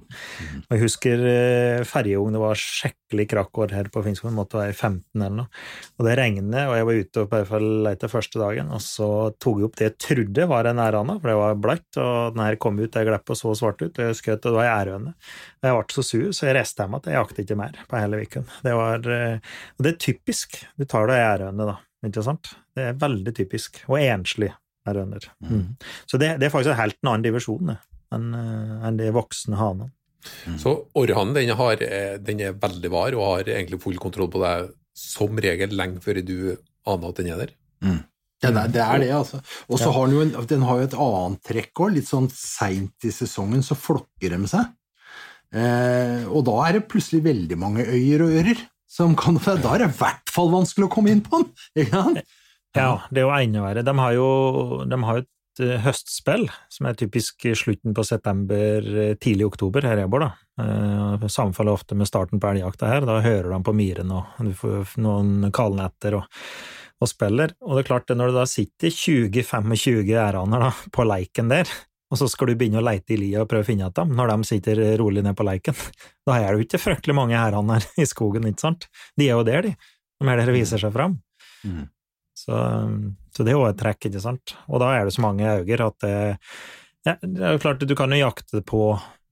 [0.65, 5.21] Og jeg husker eh, forrige det var skikkelig krakkår her på Finnsvoll, måtte være 15
[5.21, 5.63] eller noe.
[5.99, 9.09] Og det regnet, og jeg var ute og bare lette første dagen, og så
[9.41, 12.43] tok jeg opp det jeg trodde var en ærane, for det var bløtt, og den
[12.45, 14.69] her kom ut, jeg glapp og så svart ut, og jeg skjøt, og det var
[14.69, 15.15] ei ærøne.
[15.65, 18.21] Jeg ble så sur, så jeg reiste hjem at jeg jaktet ikke mer på hele
[18.21, 18.47] viken.
[18.65, 20.59] Det var eh, Og det er typisk.
[20.77, 21.75] Du tar deg ærøne, da,
[22.07, 22.53] ikke sant?
[22.75, 23.81] Det er veldig typisk.
[23.89, 24.51] Og enslig
[24.85, 25.27] ærøner.
[25.41, 25.75] Mm.
[26.05, 27.75] Så det, det, er faktisk en helt en annen divisjon
[28.15, 29.89] enn en de voksne hanene.
[30.45, 30.57] Mm.
[30.61, 31.85] Så orrhannen den,
[32.25, 36.21] den er veldig var og har egentlig full kontroll på deg som regel lenge før
[36.25, 36.37] du
[36.87, 37.55] aner at den er der?
[37.83, 38.03] Mm.
[38.43, 39.39] Ja, det, er det, altså.
[39.71, 39.93] Og så ja.
[39.95, 41.93] har den jo, en, den har jo et annet trekk òg.
[41.95, 44.73] Litt sånn seint i sesongen så flokker de seg.
[45.55, 48.61] Eh, og da er det plutselig veldig mange øyer og ører.
[48.89, 51.53] Som kan, da er det i hvert fall vanskelig å komme inn på den!
[51.81, 52.35] Ikke sant?
[52.75, 53.85] Ja, det er jo enda verre.
[53.87, 54.29] De har jo,
[54.83, 60.03] de har et uh, høstspill som er typisk slutten på september, uh, tidlig oktober her
[60.03, 60.25] jeg bor.
[60.25, 60.33] da.
[60.59, 63.07] Uh, sammenfaller ofte med starten på elgjakta her.
[63.07, 66.27] Da hører de på myrene, og du får noen kalnetter og,
[66.99, 67.55] og spiller.
[67.63, 71.71] Og det er klart, når det da sitter 20-25 æraner på leiken der,
[72.11, 74.13] og så skal du begynne å leite i lia og prøve å finne igjen dem
[74.17, 75.77] når de sitter rolig ned på leiken.
[76.25, 78.87] Da er det jo ikke fryktelig mange æraner i skogen, ikke sant?
[79.17, 79.91] De er jo der, de.
[80.21, 81.19] De er der og viser seg fram.
[81.65, 81.83] Mm.
[82.35, 82.55] Så,
[83.31, 84.55] så, det er jo et trekk, ikke sant.
[84.69, 86.15] Og da er det så mange øyne at det,
[87.05, 88.87] ja, det er jo klart, du kan jo jakte på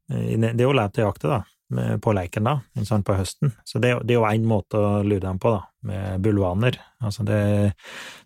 [0.07, 3.53] Det er jo lett å jakte, da, på leiken da, ikke sant, på høsten.
[3.65, 6.77] Så det, det er jo én måte å lure dem på, da, med bulvaner.
[7.01, 7.41] Altså det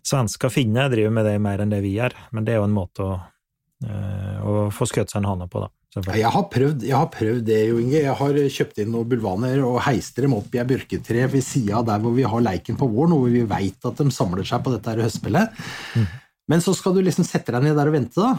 [0.06, 2.68] Svensker og finner driver med det mer enn det vi gjør, men det er jo
[2.68, 3.37] en måte å Eh,
[3.86, 5.70] og få skutt seg en hane på, da.
[5.96, 8.02] Jeg har, prøvd, jeg har prøvd det, Jo Inge.
[8.02, 11.80] Jeg har kjøpt inn noen bulvaner og heist dem opp i ei bjørketre ved sida
[11.86, 14.60] der hvor vi har leiken på våren, og hvor vi veit at de samler seg
[14.64, 15.62] på dette høstspillet.
[15.96, 16.06] Mm.
[16.52, 18.36] Men så skal du liksom sette deg ned der og vente, da.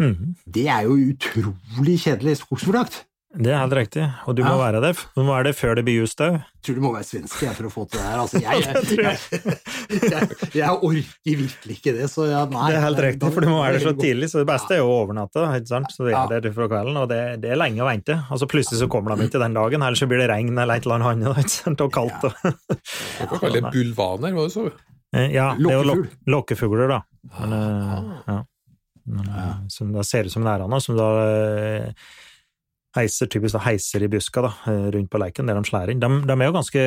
[0.00, 0.32] Mm.
[0.56, 3.02] Det er jo utrolig kjedelig skogsfugljakt.
[3.36, 4.94] Det er helt riktig, og du må være det.
[5.12, 7.68] Du må være det før det blir just Jeg Tror du må være svensk for
[7.68, 8.20] å få til det her.
[8.22, 12.70] Altså, jeg, jeg, jeg, jeg, orker virkelig ikke det, så jeg, nei.
[12.72, 14.80] Det er helt riktig, for du må være der så tidlig, så det beste er
[14.80, 15.92] jo å overnatte, ikke sant?
[15.92, 18.18] så du er der fra kvelden, og det, det, er lenge å vente.
[18.32, 20.80] Og så plutselig så kommer de ikke den dagen, ellers så blir det regn eller
[20.80, 21.86] et eller annet annet, ikke sant?
[21.86, 22.26] og kaldt.
[22.26, 22.52] Og...
[22.72, 26.02] Du kan kalle det bulvaner, hva så eh, Ja, det er jo
[26.38, 27.02] lokkefugler, da.
[27.36, 28.20] Men, ja.
[28.32, 28.42] ja.
[29.06, 31.10] Men, eh, som da ser ut som lærerne, som da
[33.00, 36.02] heiser, typisk heiser i buska da, eh, rundt på leiken, der de slår inn.
[36.02, 36.84] De, de, er jo ganske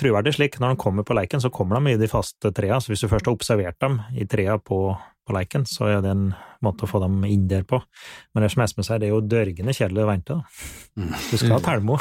[0.00, 0.58] troverdige slik.
[0.60, 2.80] Når de kommer på leiken, så kommer de i de faste trærne.
[2.82, 4.80] Så hvis du først har observert dem i trærne på,
[5.26, 6.26] på leiken, så er det en
[6.64, 7.80] måte å få dem inn der på.
[8.32, 10.38] Men det som Espen sier, det er jo dørgende kjedelig å vente.
[10.38, 10.72] da.
[11.30, 11.98] Du skal ha Telmo.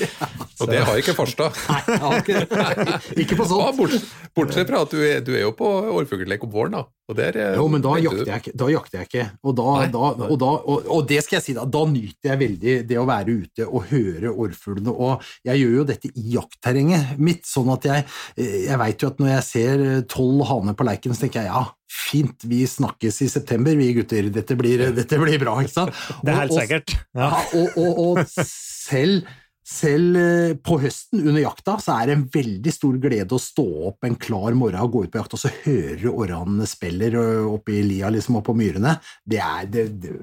[0.60, 1.56] Og det har ikke Farstad.
[1.70, 3.80] Nei, ikke, ikke på sånt.
[3.80, 4.00] Ja,
[4.36, 5.68] bortsett fra at du er, du er jo på
[6.00, 6.86] årfuglelek om våren, da.
[7.10, 9.24] Og der, eh, jo, men da jakter, jeg, ikke, da jakter jeg ikke.
[9.42, 12.40] Og, da, da, og, da, og, og, det skal jeg si, da, da nyter jeg
[12.44, 14.94] veldig det å være ute og høre årfuglene.
[14.94, 18.06] Og jeg gjør jo dette i jaktterrenget mitt, sånn at jeg,
[18.38, 21.64] jeg veit jo at når jeg ser tolv haner på leiken, så tenker jeg ja,
[21.90, 24.30] fint, vi snakkes i september, vi gutter.
[24.32, 26.02] Dette blir, dette blir bra, ikke sant?
[26.24, 26.96] Det er helt sikkert.
[27.16, 27.30] Ja.
[27.58, 29.26] og, og selv
[29.70, 33.66] selv eh, på høsten under jakta så er det en veldig stor glede å stå
[33.90, 37.76] opp en klar morgen og gå ut på jakt, og så høre orrene spiller oppe
[37.78, 38.96] i lia liksom, og på myrene.
[39.22, 40.16] Det er det, det,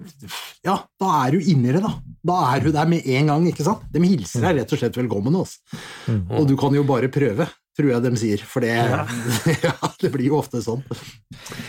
[0.67, 1.93] Ja, da er du inni det, da.
[2.27, 3.88] Da er du der med en gang, ikke sant?
[3.93, 5.39] De hilser deg rett og slett velkommen.
[5.39, 5.80] Altså.
[6.12, 6.21] Mm.
[6.41, 7.47] Og du kan jo bare prøve
[7.78, 9.04] tror jeg de sier, for det, ja.
[9.68, 10.82] ja, det blir jo ofte sånn.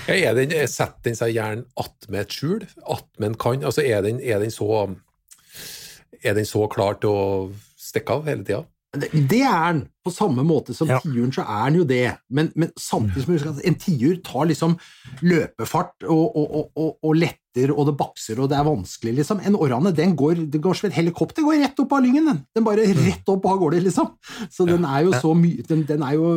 [0.08, 2.64] Ja, er den, setter den seg gjerne attmed et skjul?
[2.88, 3.60] Attmed en kan?
[3.68, 4.88] Altså, er den, er den så
[6.24, 7.22] er den så klar til å
[7.78, 8.64] stikke av hele tida?
[8.96, 9.82] Det, det er den.
[10.04, 10.98] På samme måte som ja.
[11.04, 12.06] tiuren, så er den jo det.
[12.32, 14.78] Men, men samtidig som en tiur tar liksom
[15.20, 17.18] løpefart og, og, og, og,
[17.58, 19.40] letter, og det bakser, og det er vanskelig, liksom.
[19.46, 22.42] En orrane, den går, det går som et helikopter, går rett opp av lyngen, den.
[22.54, 23.00] Den bare mm.
[23.06, 24.10] rett opp av gårde, liksom.
[24.50, 26.34] Så den er jo så mye den, den, er jo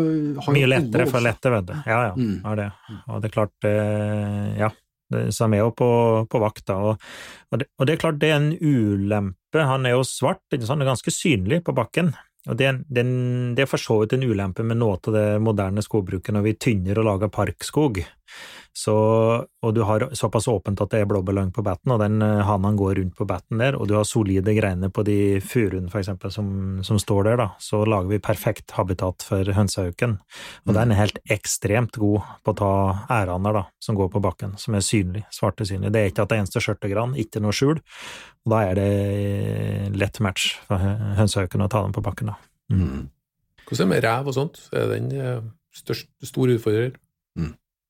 [0.52, 1.76] Mye lettere for lette, vet du.
[1.86, 2.16] Ja, ja.
[2.16, 2.40] Mm.
[2.46, 2.70] Er det.
[3.08, 4.72] Og det er klart, eh, ja
[5.36, 5.88] som er jo på,
[6.32, 6.62] på vakt.
[6.70, 6.78] Da.
[6.80, 7.02] Og,
[7.52, 9.60] og, det, og, det, er klart det er en ulempe.
[9.60, 10.86] Han er jo svart, ikke sant?
[10.88, 12.14] ganske synlig på bakken.
[12.48, 13.04] Og det, det,
[13.58, 16.56] det er for så vidt en ulempe med noe av det moderne skogbruket når vi
[16.56, 18.00] tynner og lager parkskog.
[18.72, 18.94] Så,
[19.62, 22.78] og du har såpass åpent at det er blåbærlang på batten, og den eh, hanen
[22.80, 26.32] går rundt på batten der, og du har solide greiner på de furuene for eksempel
[26.32, 30.16] som, som, står der, da, så lager vi perfekt habitat for hønsehauken.
[30.64, 30.78] Og mm.
[30.80, 32.72] den er helt ekstremt god på å ta
[33.20, 35.92] æraner da, som går på bakken, som er synlig, svarte synlig.
[35.92, 37.84] Det er ikke at det eneste skjørtegran, ikke noe skjul,
[38.46, 40.80] og da er det lett match for
[41.20, 42.40] hønsehauken å ta dem på bakken, da.
[42.72, 43.10] Mm.
[43.68, 44.68] Hvordan er det med rev og sånt?
[44.72, 45.12] Er den
[45.76, 46.96] størst, stor utfordrer?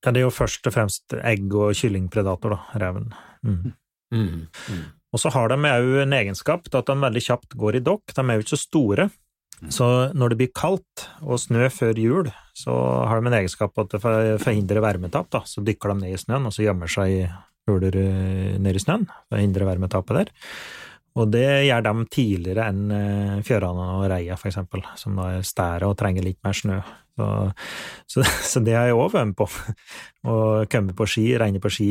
[0.02, 0.08] Mm.
[0.08, 3.12] Ja, det er jo først og fremst egg- og kyllingpredator, da, reven.
[3.46, 3.72] Mm.
[4.12, 4.46] Mm.
[4.50, 4.84] Mm.
[5.12, 8.14] Og så har de òg en egenskap at de veldig kjapt går i dokk.
[8.16, 9.08] De er jo ikke så store.
[9.62, 9.70] Mm.
[9.70, 9.86] Så
[10.18, 12.74] når det blir kaldt og snø før jul, så
[13.06, 15.30] har de en egenskap at det forhindrer varmetap.
[15.30, 15.44] Da.
[15.46, 17.26] Så dykker de ned i snøen, og så gjemmer seg i
[17.70, 20.32] huler eh, ned i snøen for å hindre varmetapet der.
[21.20, 25.44] Og det gjør de tidligere enn fjørane fjørene og reia, for eksempel, som da er
[25.44, 26.78] stære og trenger litt mer snø.
[27.16, 27.28] Så,
[28.06, 29.48] så, så det har jeg òg vært med på.
[30.22, 30.36] Å
[30.70, 31.90] komme på ski, regne på ski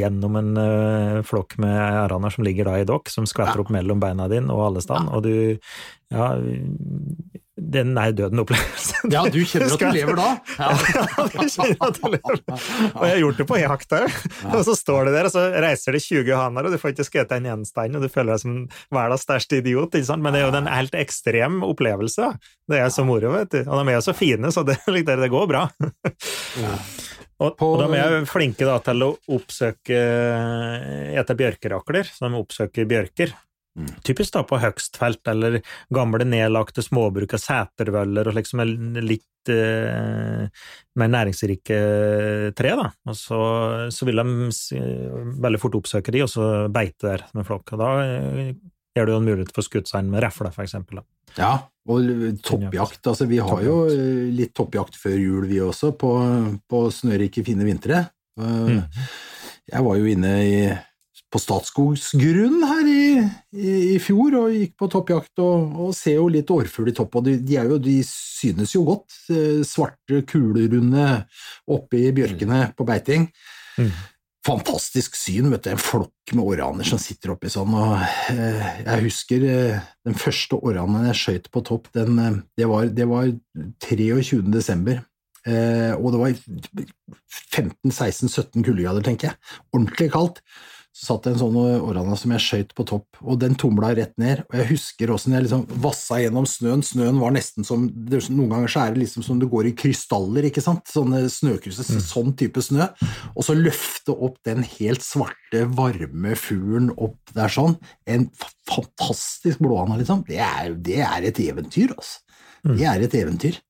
[0.00, 4.02] gjennom en uh, flokk med æraner som ligger da i dokk, som skvetter opp mellom
[4.02, 5.56] beina dine og alle stand, og du
[6.10, 6.32] Ja,
[7.60, 9.02] det er en nær døden-opplevelse.
[9.12, 10.28] Ja, du kjenner at du lever da?
[10.56, 12.40] Ja, ja du kjenner at du lever.
[12.48, 14.16] Og jeg har gjort det på jakt òg.
[14.50, 17.06] Og så står du der, og så reiser det 20 haner, og du får ikke
[17.08, 18.56] skutt en gjenstand, og du føler deg som
[18.94, 19.94] verdens største idiot.
[19.94, 20.24] ikke sant?
[20.24, 22.32] Men det er jo en helt ekstrem opplevelse.
[22.70, 23.60] Det er så moro, vet du.
[23.66, 25.66] Og de er jo så fine, så det, det går bra.
[27.40, 30.00] Og, og de er flinke da, til å oppsøke
[31.16, 33.32] etter bjørkerakler, så de oppsøker bjørker.
[33.78, 33.88] Mm.
[34.02, 35.60] Typisk da på høgstfelt eller
[35.94, 38.64] gamle nedlagte småbruk av setervøller og liksom
[38.98, 40.48] litt eh,
[40.98, 41.78] mer næringsrike
[42.58, 42.88] tre, da.
[43.08, 43.40] Og så,
[43.94, 44.50] så, vil de
[45.46, 47.76] veldig fort oppsøke de, og så beite der med flokk.
[47.76, 47.90] Og da
[48.96, 51.02] er det jo en mulighet for å skutte seg inn med refle, eksempel.
[51.38, 51.52] Ja,
[51.90, 52.10] og
[52.44, 53.04] toppjakt.
[53.06, 53.80] Altså, vi har jo
[54.34, 56.12] litt toppjakt før jul, vi også, på,
[56.70, 58.04] på snørike, fine vintre.
[58.40, 58.82] Mm.
[59.70, 60.54] Jeg var jo inne i
[61.30, 63.02] på Statskogs grunn her i,
[63.54, 67.20] i, i, fjor og gikk på toppjakt og, og ser jo litt årfugl i topp,
[67.20, 69.14] og de, de, jo, de, synes jo godt.
[69.30, 71.06] Eh, svarte, kulerunde
[71.70, 72.74] oppe i bjørkene mm.
[72.78, 73.28] på beiting.
[73.78, 73.92] Mm.
[74.46, 78.00] Fantastisk syn, vet du, en flokk med oraner som sitter oppi sånn, og
[78.32, 82.88] eh, jeg husker eh, den første oranen jeg skøyt på topp, den, eh, det, var,
[82.88, 83.28] det var
[83.84, 84.40] 23.
[84.48, 85.04] desember.
[85.40, 86.34] Og det var
[87.56, 89.38] 15-16-17 kuldegrader, tenker jeg.
[89.72, 90.42] Ordentlig kaldt
[90.90, 94.16] så satt det en sånn orana som jeg skøyt på topp, og den tumla rett
[94.18, 94.42] ned.
[94.48, 96.82] Og jeg husker åssen jeg liksom vassa gjennom snøen.
[96.82, 100.48] Snøen var nesten som Noen ganger så er det liksom som det går i krystaller,
[100.48, 100.82] ikke sant?
[100.90, 102.02] Sånne snøkrysser, mm.
[102.08, 102.88] sånn type snø.
[103.36, 107.78] Og så løfte opp den helt svarte, varme fuglen opp der sånn.
[108.10, 108.26] En
[108.68, 110.26] fantastisk blåhana, liksom.
[110.26, 112.26] Det er, det er et eventyr, altså.
[112.66, 112.74] Mm.
[112.76, 113.62] Det er et eventyr.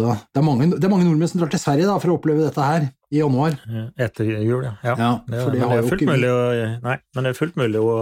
[0.00, 2.16] Så det er, mange, det er mange nordmenn som drar til Sverige da, for å
[2.18, 3.56] oppleve dette her i januar.
[4.00, 4.74] Etter jul, ja.
[4.86, 4.96] ja.
[4.96, 6.42] ja det, det, men, det er fullt mulig å,
[6.86, 7.96] nei, men det er fullt mulig å,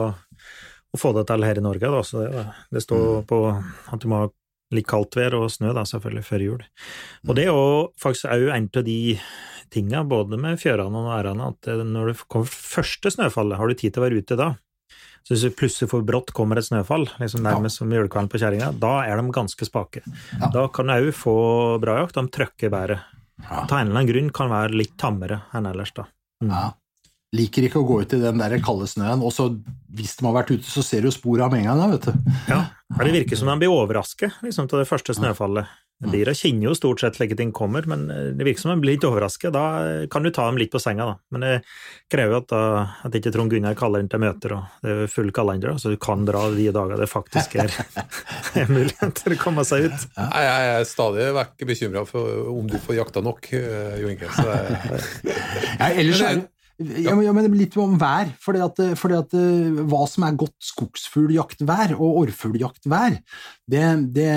[0.94, 1.92] å få det til her i Norge.
[1.94, 2.02] Da.
[2.06, 3.28] Så det, står mm.
[3.30, 4.30] på at du må ha
[4.76, 6.64] litt kaldt vær og snø da, selvfølgelig før jul.
[7.26, 7.68] Og det er jo
[8.00, 8.98] faktisk òg en av de
[9.72, 13.94] tinga, både med fjørene og ærene, at når det kommer første snøfallet, har du tid
[13.94, 14.52] til å være ute da.
[15.28, 17.82] Så hvis det plutselig for brått kommer et snøfall, liksom nærmest ja.
[17.82, 20.00] som julekvelden på kjerringa, da er de ganske spake.
[20.32, 20.48] Ja.
[20.54, 21.34] Da kan du òg få
[21.82, 22.16] bra jakt.
[22.16, 22.96] De trøkker bedre.
[23.42, 23.66] Ja.
[23.66, 26.06] Av en eller annen grunn kan være litt tammere enn ellers, da.
[26.40, 26.54] Mm.
[26.54, 26.62] Ja.
[27.36, 29.50] Liker ikke å gå ut i den der kalde snøen, og så
[29.98, 32.32] hvis de har vært ute, så ser du spor av med en gang, vet du.
[32.48, 32.62] Ja,
[32.96, 35.68] det virker som de blir overrasket liksom, til det første snøfallet.
[35.98, 38.94] Dyra kjenner jo stort sett slike ting kommer, men eh, det virker som de blir
[38.94, 39.50] litt overrasket.
[39.54, 41.16] Da kan du ta dem litt på senga, da.
[41.34, 41.54] Men det
[42.12, 42.60] krever at, da,
[43.08, 45.98] at ikke Trond Gunnar kaller inn til møter, og det er full kalender, så du
[45.98, 47.74] kan dra de dager det faktisk er,
[48.62, 50.06] er mulighet til å komme seg ut.
[50.14, 54.30] Ja, jeg er stadig vekk bekymra for om du får jakta nok, eh, Jo Inge.
[55.82, 56.44] ellers er
[56.78, 58.30] ja, ja, men litt om vær.
[58.42, 63.18] Fordi at, fordi at, eh, hva som er godt skogsfugljaktvær og orrfugljaktvær
[63.68, 64.28] det, det,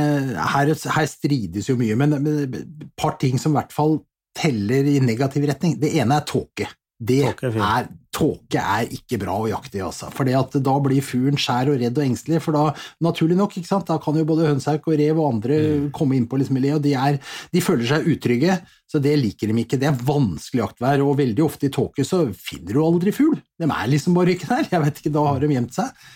[0.56, 3.99] her, her, strides jo mye, men et par ting som i hvert fall
[4.38, 5.77] teller i negativ retning.
[5.82, 6.69] Det ene er tåke.
[7.02, 10.10] Det er, Tåke er ikke bra å jakte i, altså.
[10.14, 12.42] For da blir fuglen skjær og redd og engstelig.
[12.44, 12.64] For da,
[13.02, 13.88] naturlig nok, ikke sant?
[13.88, 15.88] da kan jo både hønsehauk og rev og andre mm.
[15.96, 17.18] komme inn på liksom, og de, er,
[17.56, 18.60] de, føler seg utrygge.
[18.92, 19.80] Så det liker de ikke.
[19.82, 23.40] Det er vanskelig jaktvær, og veldig ofte i tåke så finner du aldri fugl.
[23.58, 24.70] De er liksom bare ikke der.
[24.76, 26.10] Jeg vet ikke, Da har de gjemt seg.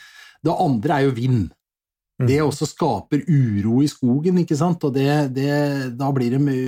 [0.46, 1.46] Det andre er jo vind.
[2.16, 2.30] Mm.
[2.30, 5.50] Det også skaper uro i skogen, ikke sant, og det, det,
[6.00, 6.60] da blir de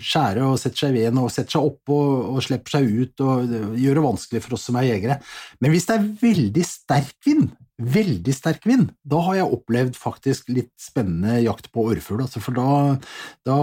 [0.00, 3.24] skjære og setter seg i veden og setter seg opp og, og, slipper seg ut
[3.26, 5.18] og gjør det vanskelig for oss som er jegere.
[5.60, 7.50] Men hvis det er veldig sterk vind,
[7.82, 12.24] veldig sterk vind, da har jeg opplevd faktisk litt spennende jakt på orrfugl.
[12.24, 12.96] Altså, for da,
[13.48, 13.58] da,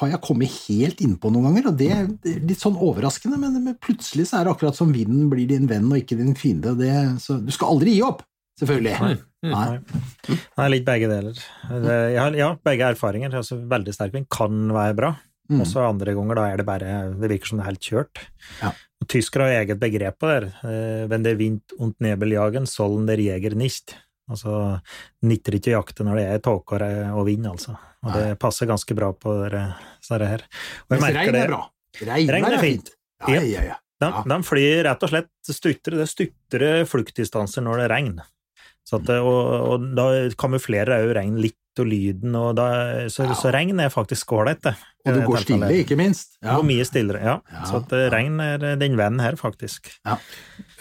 [0.00, 2.10] har jeg kommet helt innpå noen ganger, og det er
[2.48, 5.90] litt sånn overraskende, men, men, plutselig så er det akkurat som vinden blir din venn
[5.90, 6.74] og ikke din fiende.
[6.78, 8.26] Det, så du skal aldri gi opp,
[8.62, 8.94] selvfølgelig.
[9.02, 9.16] Nei.
[9.52, 10.38] Nei.
[10.58, 10.68] Nei.
[10.70, 11.42] litt begge deler.
[11.68, 13.34] Har, ja, begge erfaringer.
[13.42, 15.12] Altså, veldig sterk vind kan være bra.
[15.50, 15.60] Mm.
[15.60, 18.22] Og så andre ganger da er det bare Det virker som det er helt kjørt.
[18.62, 18.70] Ja.
[19.10, 20.52] Tyskere har eget begrep på det.
[20.62, 23.96] Eh, wenn der Wind und Nebeljagen, sollen der Jeger nicht.
[24.30, 24.78] Altså,
[25.26, 26.78] nytter ikke å jakte når det er tåke
[27.12, 27.74] og vind, altså.
[28.02, 30.44] Og det passer ganske bra på dette her.
[30.88, 31.62] Og Mens regn er bra.
[32.08, 32.92] Regn, er fint.
[33.28, 33.78] Ja, ja, ja.
[34.02, 38.30] De, de, flyr rett og slett stuttere, det stuttere fluktdistanser når det regner.
[38.92, 39.36] At, og,
[39.72, 42.66] og, da kamuflerer òg regn litt og lyden, og da,
[43.08, 43.36] så, ja.
[43.38, 44.74] så, regn er faktisk ålreit, det.
[45.06, 46.36] Og du går stille, ikke minst.
[46.42, 46.58] Ja.
[46.58, 47.36] Og mye stillere, ja.
[47.48, 47.62] ja.
[47.70, 49.88] Så at, regn er den vennen her, faktisk.
[50.04, 50.18] Ja.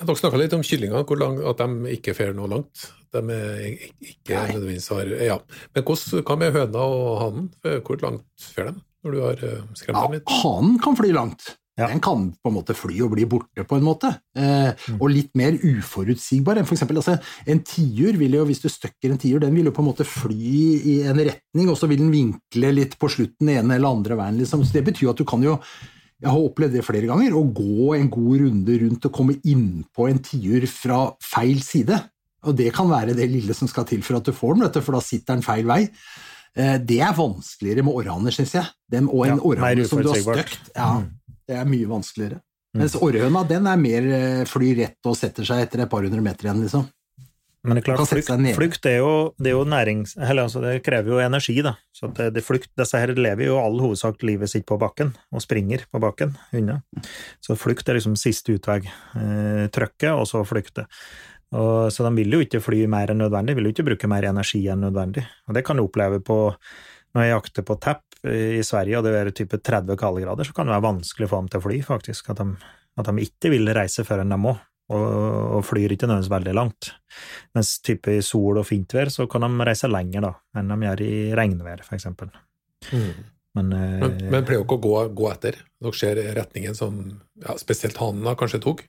[0.02, 2.90] Dere snakka litt om kyllinger, at de ikke fer noe langt.
[3.12, 4.52] De er ikke Nei.
[4.54, 5.40] nødvendigvis har Ja.
[5.76, 7.50] Men hvordan, hva med høna og hanen?
[7.64, 10.36] Hvor langt fer de når du har eh, skremt dem litt?
[10.42, 11.56] Hanen kan fly langt.
[11.80, 11.88] Ja.
[11.88, 14.12] Den kan på en måte fly og bli borte, på en måte.
[14.36, 14.98] Eh, mm.
[15.00, 17.16] Og litt mer uforutsigbar enn eksempel altså,
[17.48, 20.08] en tiur vil jo, hvis du støkker en tiur, den vil jo på en måte
[20.08, 20.60] fly
[20.92, 24.20] i en retning, og så vil den vinkle litt på slutten den ene eller andre
[24.20, 24.42] veien.
[24.42, 24.66] Liksom.
[24.68, 25.58] Så det betyr at du kan jo
[26.22, 30.06] jeg har opplevd det flere ganger, å gå en god runde rundt og komme innpå
[30.06, 31.98] en tiur fra feil side.
[32.46, 34.98] Og det kan være det lille som skal til for at du får den, for
[34.98, 35.88] da sitter den feil vei.
[36.52, 38.70] Eh, det er vanskeligere med orraner, syns jeg.
[38.92, 40.72] Den, og en ja, orrane som du har støkt.
[40.76, 41.10] Ja, mm.
[41.52, 42.40] Det er mye vanskeligere.
[42.72, 42.80] Mm.
[42.86, 46.24] Mens orrhøna den er mer eh, fly rett og setter seg etter et par hundre
[46.24, 46.88] meter igjen, liksom.
[47.62, 50.16] Men det er klart, flukt, flukt er jo, det er jo nærings...
[50.18, 51.76] Eller altså, det krever jo energi, da.
[51.94, 55.44] Så det, det flukt, disse her lever jo all hovedsak livet sitt på bakken, og
[55.46, 56.80] springer på bakken unna.
[57.44, 58.80] Så flukt er liksom siste utvei.
[59.14, 60.88] Eh, trøkke, og så flykte.
[61.54, 64.32] Og, så de vil jo ikke fly mer enn nødvendig, vil jo ikke bruke mer
[64.32, 65.28] energi enn nødvendig.
[65.46, 66.40] Og det kan du oppleve på
[67.14, 70.70] når jeg jakter på tepp, i Sverige, og det er type 30 kaldegrader, så kan
[70.70, 72.30] det være vanskelig å få dem til å fly, faktisk.
[72.34, 74.54] At de, at de ikke vil reise før enn de må,
[74.92, 75.08] og,
[75.58, 76.92] og flyr ikke nødvendigvis veldig langt.
[77.58, 80.80] Mens type i sol og fint vær, så kan de reise lenger da, enn de
[80.88, 82.34] gjør i regnvær, for eksempel.
[82.92, 83.14] Mm.
[83.58, 85.60] Men, eh, men, men pleier dere å gå, gå, etter?
[85.82, 87.00] Dere ser retningen som
[87.42, 88.86] ja, spesielt hanen kanskje tok.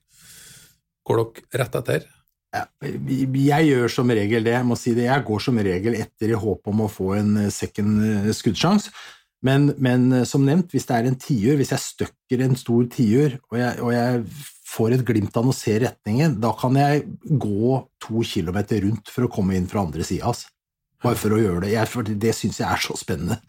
[1.08, 2.10] Går dere rett etter?
[2.52, 5.06] Jeg gjør som regel det, jeg må si det.
[5.08, 8.92] Jeg går som regel etter i håp om å få en second eh, skuddsjanse.
[9.42, 12.86] Men, men, eh, som nevnt, hvis det er en tiur, hvis jeg støkker en stor
[12.92, 14.24] tiur, og, og, jeg
[14.72, 19.26] får et glimt av å se retningen, da kan jeg gå to kilometer rundt for
[19.26, 20.30] å komme inn fra andre sida.
[20.30, 20.48] Altså.
[21.02, 21.72] Bare for å gjøre det.
[21.74, 23.40] Jeg, for det syns jeg er så spennende.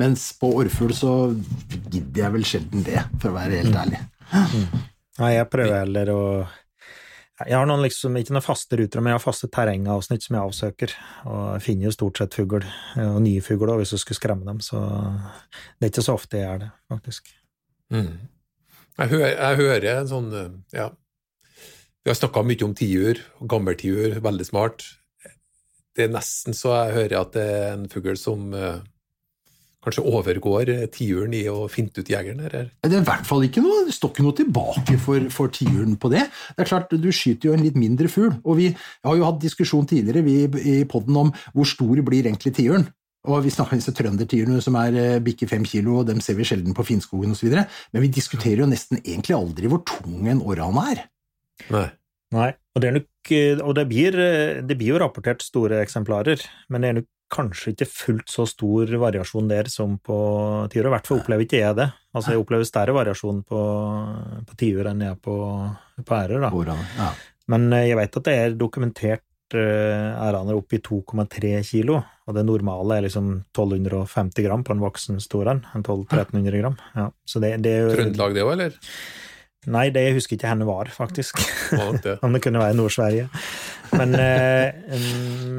[0.00, 1.12] Mens på orrfugl så
[1.92, 4.00] gidder jeg vel sjelden det, for å være helt ærlig.
[4.32, 4.66] Mm.
[5.20, 6.22] Nei, jeg prøver heller å
[7.48, 10.48] jeg har noen liksom, ikke noen faste ruter, men jeg har faste terrengavsnitt som jeg
[10.48, 10.94] avsøker.
[11.26, 12.66] Og jeg finner jo stort sett fugl,
[13.02, 14.80] og nye fugler hvis du skulle skremme dem, så
[15.78, 17.30] det er ikke så ofte jeg gjør det, faktisk.
[17.92, 18.10] Mm.
[18.98, 20.28] Jeg, hører, jeg, hører, en sånn
[20.72, 20.88] Ja,
[22.02, 24.86] vi har snakka mye om tiur, gammeltiur, veldig smart.
[25.92, 28.48] Det er nesten så jeg hører at det er en fugl som
[29.82, 32.40] kanskje overgår tiuren i å finte ut jegeren?
[32.46, 32.70] Eller?
[32.82, 35.98] Det er i hvert fall ikke noe, det står ikke noe tilbake for, for tiuren
[36.00, 36.24] på det.
[36.56, 38.34] Det er klart, Du skyter jo en litt mindre fugl.
[38.44, 40.36] og Vi har jo hatt diskusjon tidligere vi,
[40.78, 42.88] i poden om hvor stor blir egentlig tiuren.
[43.30, 46.34] Og Vi snakker om disse trøndertiurene som er eh, bikke fem kilo, og dem ser
[46.34, 47.52] vi sjelden på Finnskogen osv.
[47.54, 51.04] Men vi diskuterer jo nesten egentlig aldri hvor tung en orrhane er.
[51.70, 51.88] Nei.
[52.32, 52.50] Nei.
[52.72, 56.42] Og, det, nok, eh, og det, blir, eh, det, blir, jo rapportert store eksemplarer,
[56.72, 60.16] men det er nok kanskje ikke fullt så stor variasjon der som på
[60.72, 60.88] tiur.
[60.88, 61.88] I hvert fall opplever ikke jeg det.
[62.12, 63.60] Altså, jeg opplever større variasjon på,
[64.48, 65.36] på tiur enn jeg på,
[66.02, 66.44] på ærer.
[66.44, 66.78] Da.
[66.98, 67.10] Ja.
[67.52, 72.44] Men eh, jeg vet at det er dokumentert æraner opp i 2,3 kilo, og det
[72.48, 75.60] normale er liksom 1250 gram på en voksen stor en.
[75.74, 76.78] 1200-1300 gram.
[76.96, 78.78] Ja, så det, det er jo Trøndelag det òg, eller?
[79.70, 81.38] Nei, det jeg husker ikke hvor var, faktisk.
[82.24, 83.28] Om det kunne være Nord-Sverige.
[83.92, 84.72] Men, eh,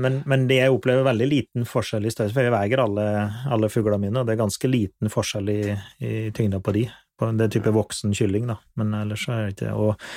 [0.03, 3.05] men, men, det jeg opplever veldig liten forskjell i størrelse, for jeg veier alle,
[3.53, 5.61] alle fuglene mine, og det er ganske liten forskjell i,
[6.03, 6.83] i tyngda på de.
[7.19, 8.57] På det type voksen kylling, da.
[8.81, 10.07] Men ellers er det ikke Og,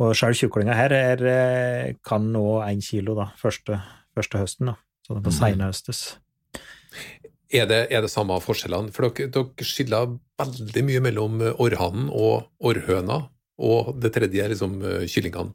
[0.00, 3.82] og selv kjuklinga her er, eh, kan nå én kilo da, første,
[4.16, 4.78] første høsten, da.
[5.04, 5.38] Så det på mm.
[5.42, 6.02] seinhøstes.
[7.54, 8.88] Er det, er det samme forskjellene?
[8.94, 13.26] For dere, dere skiller veldig mye mellom orrhannen og orrhøna
[13.58, 15.54] og det tredje er liksom kyllingene.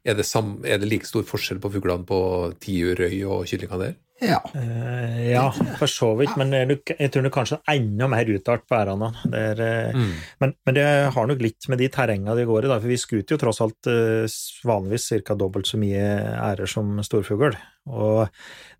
[0.00, 2.20] Er det, sam, er det like stor forskjell på fuglene på
[2.62, 3.98] tiurøy og kyllingene der?
[4.20, 4.38] Ja.
[4.52, 5.46] Uh, ja,
[5.80, 9.08] for så vidt, men jeg tror det kanskje er enda mer utart på ærene.
[9.24, 9.62] Uh,
[9.96, 10.10] mm.
[10.44, 13.00] men, men, det har nok litt med de terrengene de går i, da, for vi
[13.00, 15.36] skuter jo tross alt uh, vanligvis ca.
[15.40, 16.04] dobbelt så mye
[16.36, 17.56] ærer som storfugl.
[17.90, 18.26] Og,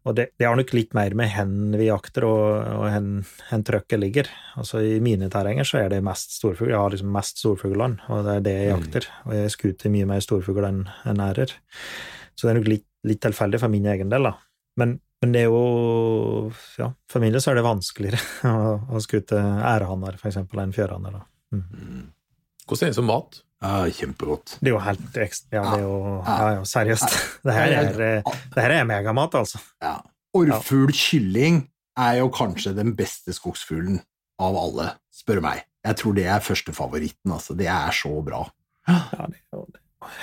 [0.09, 2.45] og det, det, har nok litt mer med hen vi jakter og,
[2.79, 3.11] og hen,
[3.51, 4.31] hen trøkket ligger.
[4.61, 6.73] Altså I mine terrenger så er det mest storfugl.
[6.73, 8.73] Jeg har liksom mest storfuglene, og det er det jeg mm.
[8.79, 9.11] jakter.
[9.27, 10.81] Og jeg skuter mye mer storfugl enn
[11.11, 11.53] en ærer.
[12.33, 14.37] Så det er nok litt, litt tilfeldig for min egen del, da.
[14.81, 19.03] Men men det er jo Ja, for min del så er det vanskeligere å, å
[19.05, 21.21] skute ærehanner, for eksempel, enn fjørhanner.
[21.21, 21.27] da.
[21.61, 22.09] mm.
[22.65, 23.43] Hvordan er det som mat?
[23.61, 24.55] Ja, Kjempegodt.
[24.61, 27.17] Det er jo helt ekstra Ja, det er jo ja, ja, seriøst.
[27.45, 29.59] Det her er, det her er megamat, altså.
[29.83, 29.99] Ja.
[30.37, 34.01] Orrfugl kylling er jo kanskje den beste skogsfuglen
[34.41, 35.65] av alle, spør meg.
[35.85, 37.55] Jeg tror det er førstefavoritten, altså.
[37.59, 38.47] Det er så bra.
[38.89, 39.67] Ja, det er jo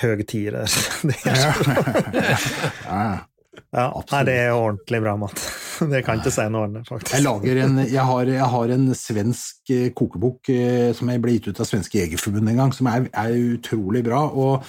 [0.02, 0.52] høy tier,
[3.74, 3.86] ja.
[4.12, 5.42] Nei, det er ordentlig bra mat.
[5.92, 7.12] Det kan ikke si noe annet, faktisk.
[7.46, 11.52] Jeg, en, jeg, har, jeg, har, en svensk eh, kokebok eh, som jeg ble gitt
[11.52, 14.24] ut av Svenske Jegerforbund en gang, som er, er utrolig bra.
[14.26, 14.66] og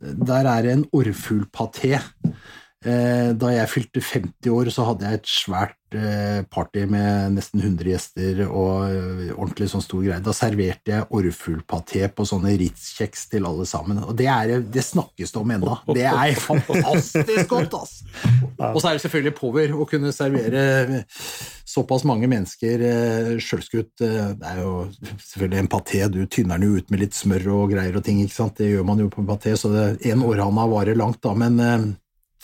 [0.00, 1.98] Der er det en orrfuglpaté
[2.84, 7.90] da jeg fylte 50 år, så hadde jeg et svært eh, party med nesten 100
[7.90, 10.22] gjester og eh, ordentlig sånn stor greie.
[10.24, 14.02] Da serverte jeg orrfuglpaté på sånne Ritz-kjeks til alle sammen.
[14.04, 15.76] Og det, er, det snakkes det om ennå.
[15.96, 18.00] Det er fantastisk godt, ass!
[18.56, 20.62] Og så er det selvfølgelig power å kunne servere
[21.66, 22.82] såpass mange mennesker
[23.42, 23.92] sjølskutt.
[24.00, 27.74] Det er jo selvfølgelig en paté, du tynner den jo ut med litt smør og
[27.74, 28.56] greier og ting, ikke sant.
[28.58, 31.96] Det gjør man jo på en paté, så det, en århanna varer langt, da, men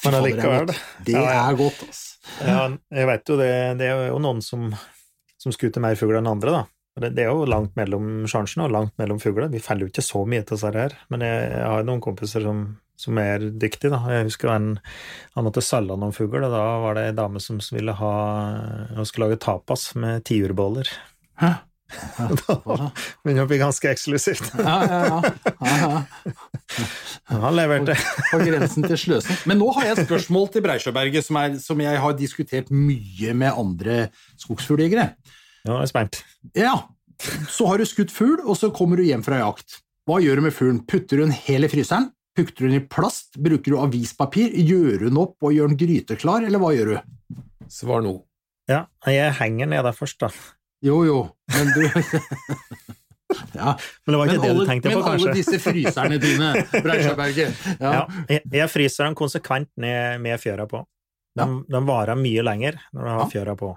[0.04, 0.72] men allikevel.
[1.06, 2.08] Det er godt, altså.
[2.46, 3.52] Ja, jeg vet jo det.
[3.80, 4.70] Det er jo noen som,
[5.42, 6.62] som skuter mer fugl enn andre, da.
[7.00, 9.48] Det, er jo langt mellom sjansene og langt mellom fugler.
[9.52, 12.44] Vi feller jo ikke så mye til disse her, men jeg, jeg har noen kompiser
[12.44, 12.66] som,
[13.00, 13.94] som er dyktige.
[13.94, 14.02] da.
[14.12, 14.68] Jeg husker en,
[15.36, 18.14] han måtte selge noen fugl, og da var det ei dame som ville ha
[18.92, 20.90] Hun skulle lage tapas med tiurboller.
[21.40, 21.54] Hæ?
[22.18, 22.56] Da
[23.22, 24.52] begynner det å bli ganske eksklusivt.
[24.58, 25.20] ja, ja,
[25.62, 26.02] ja.
[27.28, 27.96] Han leverte.
[28.30, 29.42] På grensen til sløsing.
[29.50, 33.52] Men nå har jeg et spørsmål til Breisjøberget som, som jeg har diskutert mye med
[33.52, 33.98] andre
[34.40, 35.10] skogsfugljegere.
[35.66, 36.22] Ja, jeg er spent.
[36.58, 36.74] Ja.
[37.52, 39.78] Så har du skutt fugl, og så kommer du hjem fra jakt.
[40.08, 40.82] Hva gjør du med fuglen?
[40.88, 42.10] Putter du den hel i fryseren?
[42.34, 43.36] Putter du den i plast?
[43.38, 44.56] Bruker du avispapir?
[44.56, 47.38] Gjør du den opp og gjør den gryteklar, eller hva gjør du?
[47.70, 48.16] Svar nå.
[48.70, 50.30] Ja, jeg henger ned der først, da.
[50.82, 51.18] Jo, jo,
[51.54, 51.82] men du
[53.52, 53.78] Ja.
[54.04, 55.12] Men det var ikke men det du tenkte på, kanskje?
[55.12, 57.62] Men alle disse fryserne dine, Breisjøberget.
[57.84, 57.92] Ja.
[57.92, 58.02] ja.
[58.28, 60.82] jeg, jeg fryser dem konsekvent ned med fjøra på.
[61.32, 61.78] De, ja.
[61.78, 63.70] de varer mye lenger når du har fjøra på.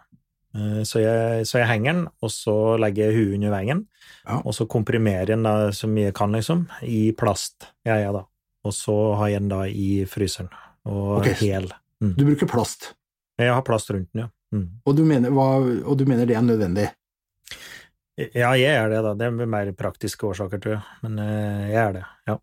[0.55, 3.85] Eh, så jeg, så jeg, henger den, og så legger jeg huet under veggen,
[4.25, 4.41] ja.
[4.41, 7.71] og så komprimerer jeg den så mye jeg kan, liksom, i plast.
[7.87, 8.25] Ja, ja, da.
[8.65, 10.51] Og så har jeg den da i fryseren,
[10.89, 11.35] og okay.
[11.43, 11.69] hel.
[12.03, 12.15] Mm.
[12.17, 12.93] Du bruker plast?
[13.39, 14.31] Jeg har plast rundt den, ja.
[14.53, 14.67] Mm.
[14.85, 16.89] Og, du mener, hva, og, du mener, det er nødvendig?
[18.15, 19.13] Ja, jeg er det, da.
[19.17, 20.83] Det er mer praktiske årsaker, tror jeg.
[21.03, 22.37] Men uh, jeg er det, ja.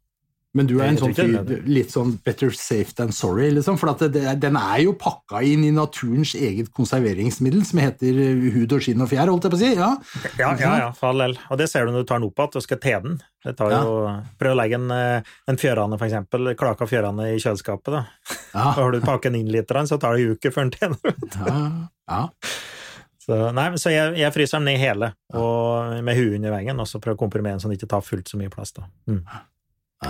[0.52, 3.78] Men du er en sånn fyr litt sånn better safe than sorry, liksom?
[3.80, 8.18] For det, den er jo pakka inn i naturens eget konserveringsmiddel, som heter
[8.52, 9.70] hud og skinn og fjær, holdt jeg på å si?
[9.78, 9.90] Ja,
[10.36, 11.38] ja, ja, ja for all del.
[11.48, 13.16] Og det ser du når du tar den opp igjen og skal te den.
[13.42, 13.94] Det tar jo,
[14.38, 17.96] Prøv å legge en, eh, en fjørane, for eksempel, klaka fjørane i kjøleskapet.
[17.96, 18.02] da.
[18.52, 18.66] Ja.
[18.66, 21.16] Da har du pakket den inn litt, så tar det en uke før den tener.
[21.48, 21.62] ja,
[22.12, 22.26] ja.
[23.22, 26.88] Så, nei, så jeg, jeg, fryser den ned hele, og med huet under veggen, og
[26.90, 28.74] så prøver å komprimere den så den ikke tar fullt så mye plass.
[28.74, 28.88] da.
[29.06, 29.22] Mm.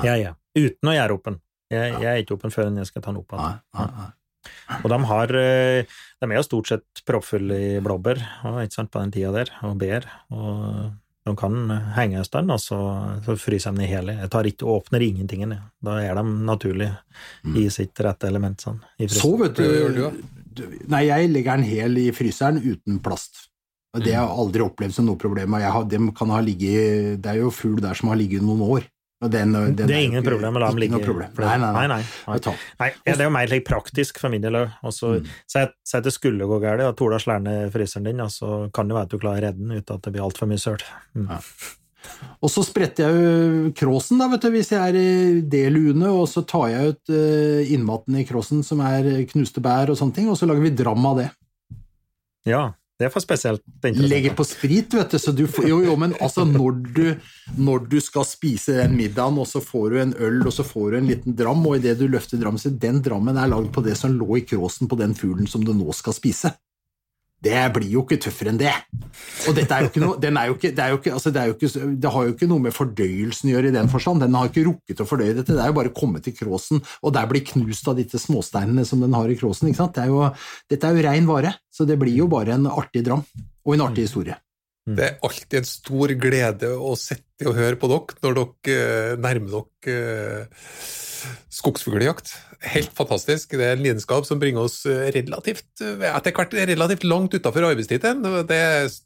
[0.01, 0.35] Ja, ja.
[0.57, 1.39] Uten å gjøre åpen.
[1.73, 3.61] Jeg, jeg, er ikke åpen før jeg skal ta den opp igjen.
[3.77, 4.11] Ja.
[4.83, 8.19] Og de har eh, De er jo stort sett proppfulle i blåbær
[8.65, 10.09] ikke sant, på den tida der, og bær.
[10.35, 10.91] Og
[11.23, 11.55] de kan
[11.97, 12.79] henge en stund, og så,
[13.23, 14.17] så fryser de i hele.
[14.19, 15.45] Jeg tar ikke åpner ingenting.
[15.83, 17.59] Da er de naturlig mm.
[17.63, 18.65] i sitt rette element.
[18.65, 20.09] Sånn, så, vet du,
[20.91, 23.47] Nei, jeg legger den hel i fryseren uten plast.
[23.93, 25.55] Det har jeg aldri opplevd som noe problem.
[25.61, 28.87] Har, de kan ha ligget, det er jo fugl der som har ligget noen år.
[29.23, 32.39] Den, den det er ingen problem å la dem ligge nei nei nei, nei, nei.
[32.81, 34.73] nei, Det er jo mer like, praktisk for min del òg.
[34.83, 35.29] Mm.
[35.47, 39.11] Si at det skulle gå galt, og Tola slår fryseren din, så kan det være
[39.11, 40.83] at du klarer å redde den uten at det blir altfor mye søl.
[41.15, 41.31] Mm.
[41.31, 41.39] Ja.
[42.43, 46.11] Og så spretter jeg jo kråsen, da, vet du, hvis jeg er i det lune,
[46.11, 50.19] og så tar jeg ut uh, innmaten i kråsen, som er knuste bær og sånne
[50.19, 51.29] ting, og så lager vi dram av det.
[52.49, 52.73] Ja,
[53.03, 53.63] det er for spesielt.
[53.99, 55.19] Legger på sprit, vet du.
[55.19, 57.05] Så du får, jo, jo, men altså når du,
[57.59, 60.93] når du, skal spise den middagen, og så får du en øl, og så får
[60.93, 63.83] du en liten dram, og idet du løfter drammen så Den drammen er lagd på
[63.83, 66.55] det som lå i kråsen på den fuglen som du nå skal spise.
[67.43, 68.73] Det blir jo ikke tøffere enn det.
[69.51, 71.41] Og dette er jo ikke noe, er jo ikke, det, er jo ikke, altså det,
[71.43, 74.23] er jo ikke, det har jo ikke noe med fordøyelsen å gjøre i den forstand.
[74.23, 77.17] Den har ikke rukket å fordøye dette, det er jo bare kommet til kråsen, og
[77.17, 79.71] der blir knust av disse småsteinene som den har i kråsen.
[79.71, 79.99] ikke sant?
[79.99, 80.31] Det er jo,
[80.71, 83.27] dette er jo rein vare, så det blir jo bare en artig dram,
[83.67, 84.39] og en artig historie.
[84.83, 89.69] Det er alltid en stor glede å sitte og høre på dere når dere nærmer
[89.87, 90.49] dere
[91.55, 92.33] skogsfugljakt.
[92.73, 93.55] Helt fantastisk.
[93.59, 98.25] Det er en lidenskap som bringer oss relativt etter hvert relativt langt utafor arbeidstiden.
[98.51, 98.63] Det,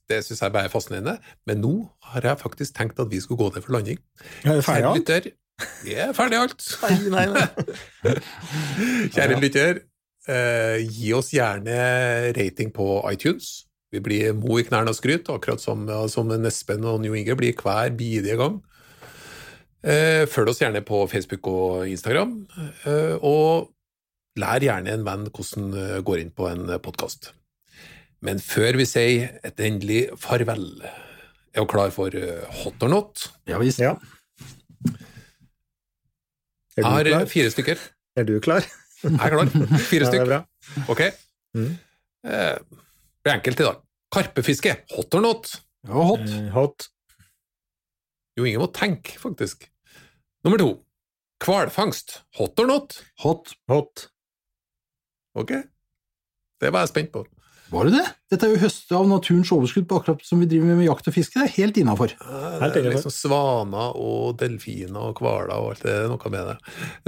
[0.09, 1.19] det syns jeg bare er fascinerende.
[1.49, 1.75] Men nå
[2.13, 4.01] har jeg faktisk tenkt at vi skulle gå ned for landing.
[4.45, 5.03] Ferdig alt?
[5.03, 5.31] Lytter,
[5.85, 6.67] vi er ferdig alt.
[6.85, 8.17] Nei, nei, nei.
[9.13, 9.85] Kjære lytter,
[10.29, 11.79] eh, gi oss gjerne
[12.37, 13.67] rating på iTunes.
[13.97, 17.57] Vi blir mo i knærne og skryt, akkurat som, som Espen og New Inge blir
[17.57, 18.61] hver bidige gang.
[19.87, 22.33] Eh, følg oss gjerne på Facebook og Instagram,
[22.89, 23.71] eh, og
[24.41, 27.31] lær gjerne en venn hvordan det går inn på en podkast.
[28.27, 33.29] Men før vi sier et endelig farvel, er du klar for eh, hot or not?
[33.49, 33.79] Ja visst.
[33.81, 33.95] Ja.
[36.77, 37.29] Er Jeg har klar?
[37.31, 37.79] fire stykker.
[38.17, 38.67] Er du klar?
[39.07, 39.49] Jeg er klar.
[39.87, 40.27] Fire Ja, det er stykker.
[40.27, 40.41] bra.
[40.93, 41.03] Ok.
[41.57, 41.71] Mm.
[42.27, 43.79] Eh, Det blir enkelt i dag.
[44.17, 45.51] Karpefiske, hot or not?
[45.87, 46.25] Ja, hot.
[46.25, 46.89] Eh, Hot.
[48.37, 49.69] Jo, ingen må tenke, faktisk.
[50.45, 50.71] Nummer to.
[51.45, 52.97] Hvalfangst, hot or not?
[53.25, 53.53] Hot.
[53.69, 54.07] Hot.
[55.37, 55.53] Ok.
[56.61, 57.27] Det var jeg spent på.
[57.69, 58.05] Var det det?
[58.31, 61.09] Dette er jo høste av naturens overskudd på akkurat som vi driver med med jakt
[61.11, 61.37] og fiske.
[61.41, 62.13] Det er helt innafor.
[62.15, 66.57] Det er liksom svaner og delfiner og hvaler og alt det er noe med det.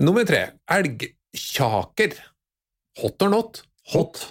[0.02, 0.42] Nummer tre.
[0.76, 2.18] Elgkjaker,
[3.00, 3.62] hot or not?
[3.94, 4.24] Hot.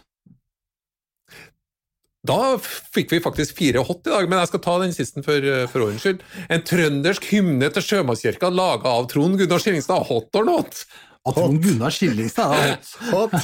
[2.28, 5.49] Da fikk vi faktisk fire hot i dag, men jeg skal ta den siste for,
[5.71, 6.23] for årens skyld.
[6.51, 10.84] En trøndersk hymne til sjømannskirka laga av Trond Gunnar Skillingstad, hot or not?
[11.28, 12.53] Av Trond Gunnar Skillingstad.
[12.55, 12.78] er
[13.11, 13.34] hot.
[13.36, 13.41] Å,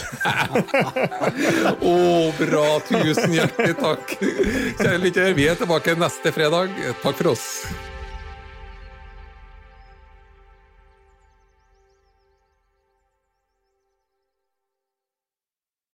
[1.94, 1.96] Å,
[2.40, 2.68] bra!
[2.88, 4.14] Tusen hjertelig takk.
[4.80, 6.72] Kjære lytter, vi er tilbake neste fredag.
[7.04, 7.48] Takk for oss.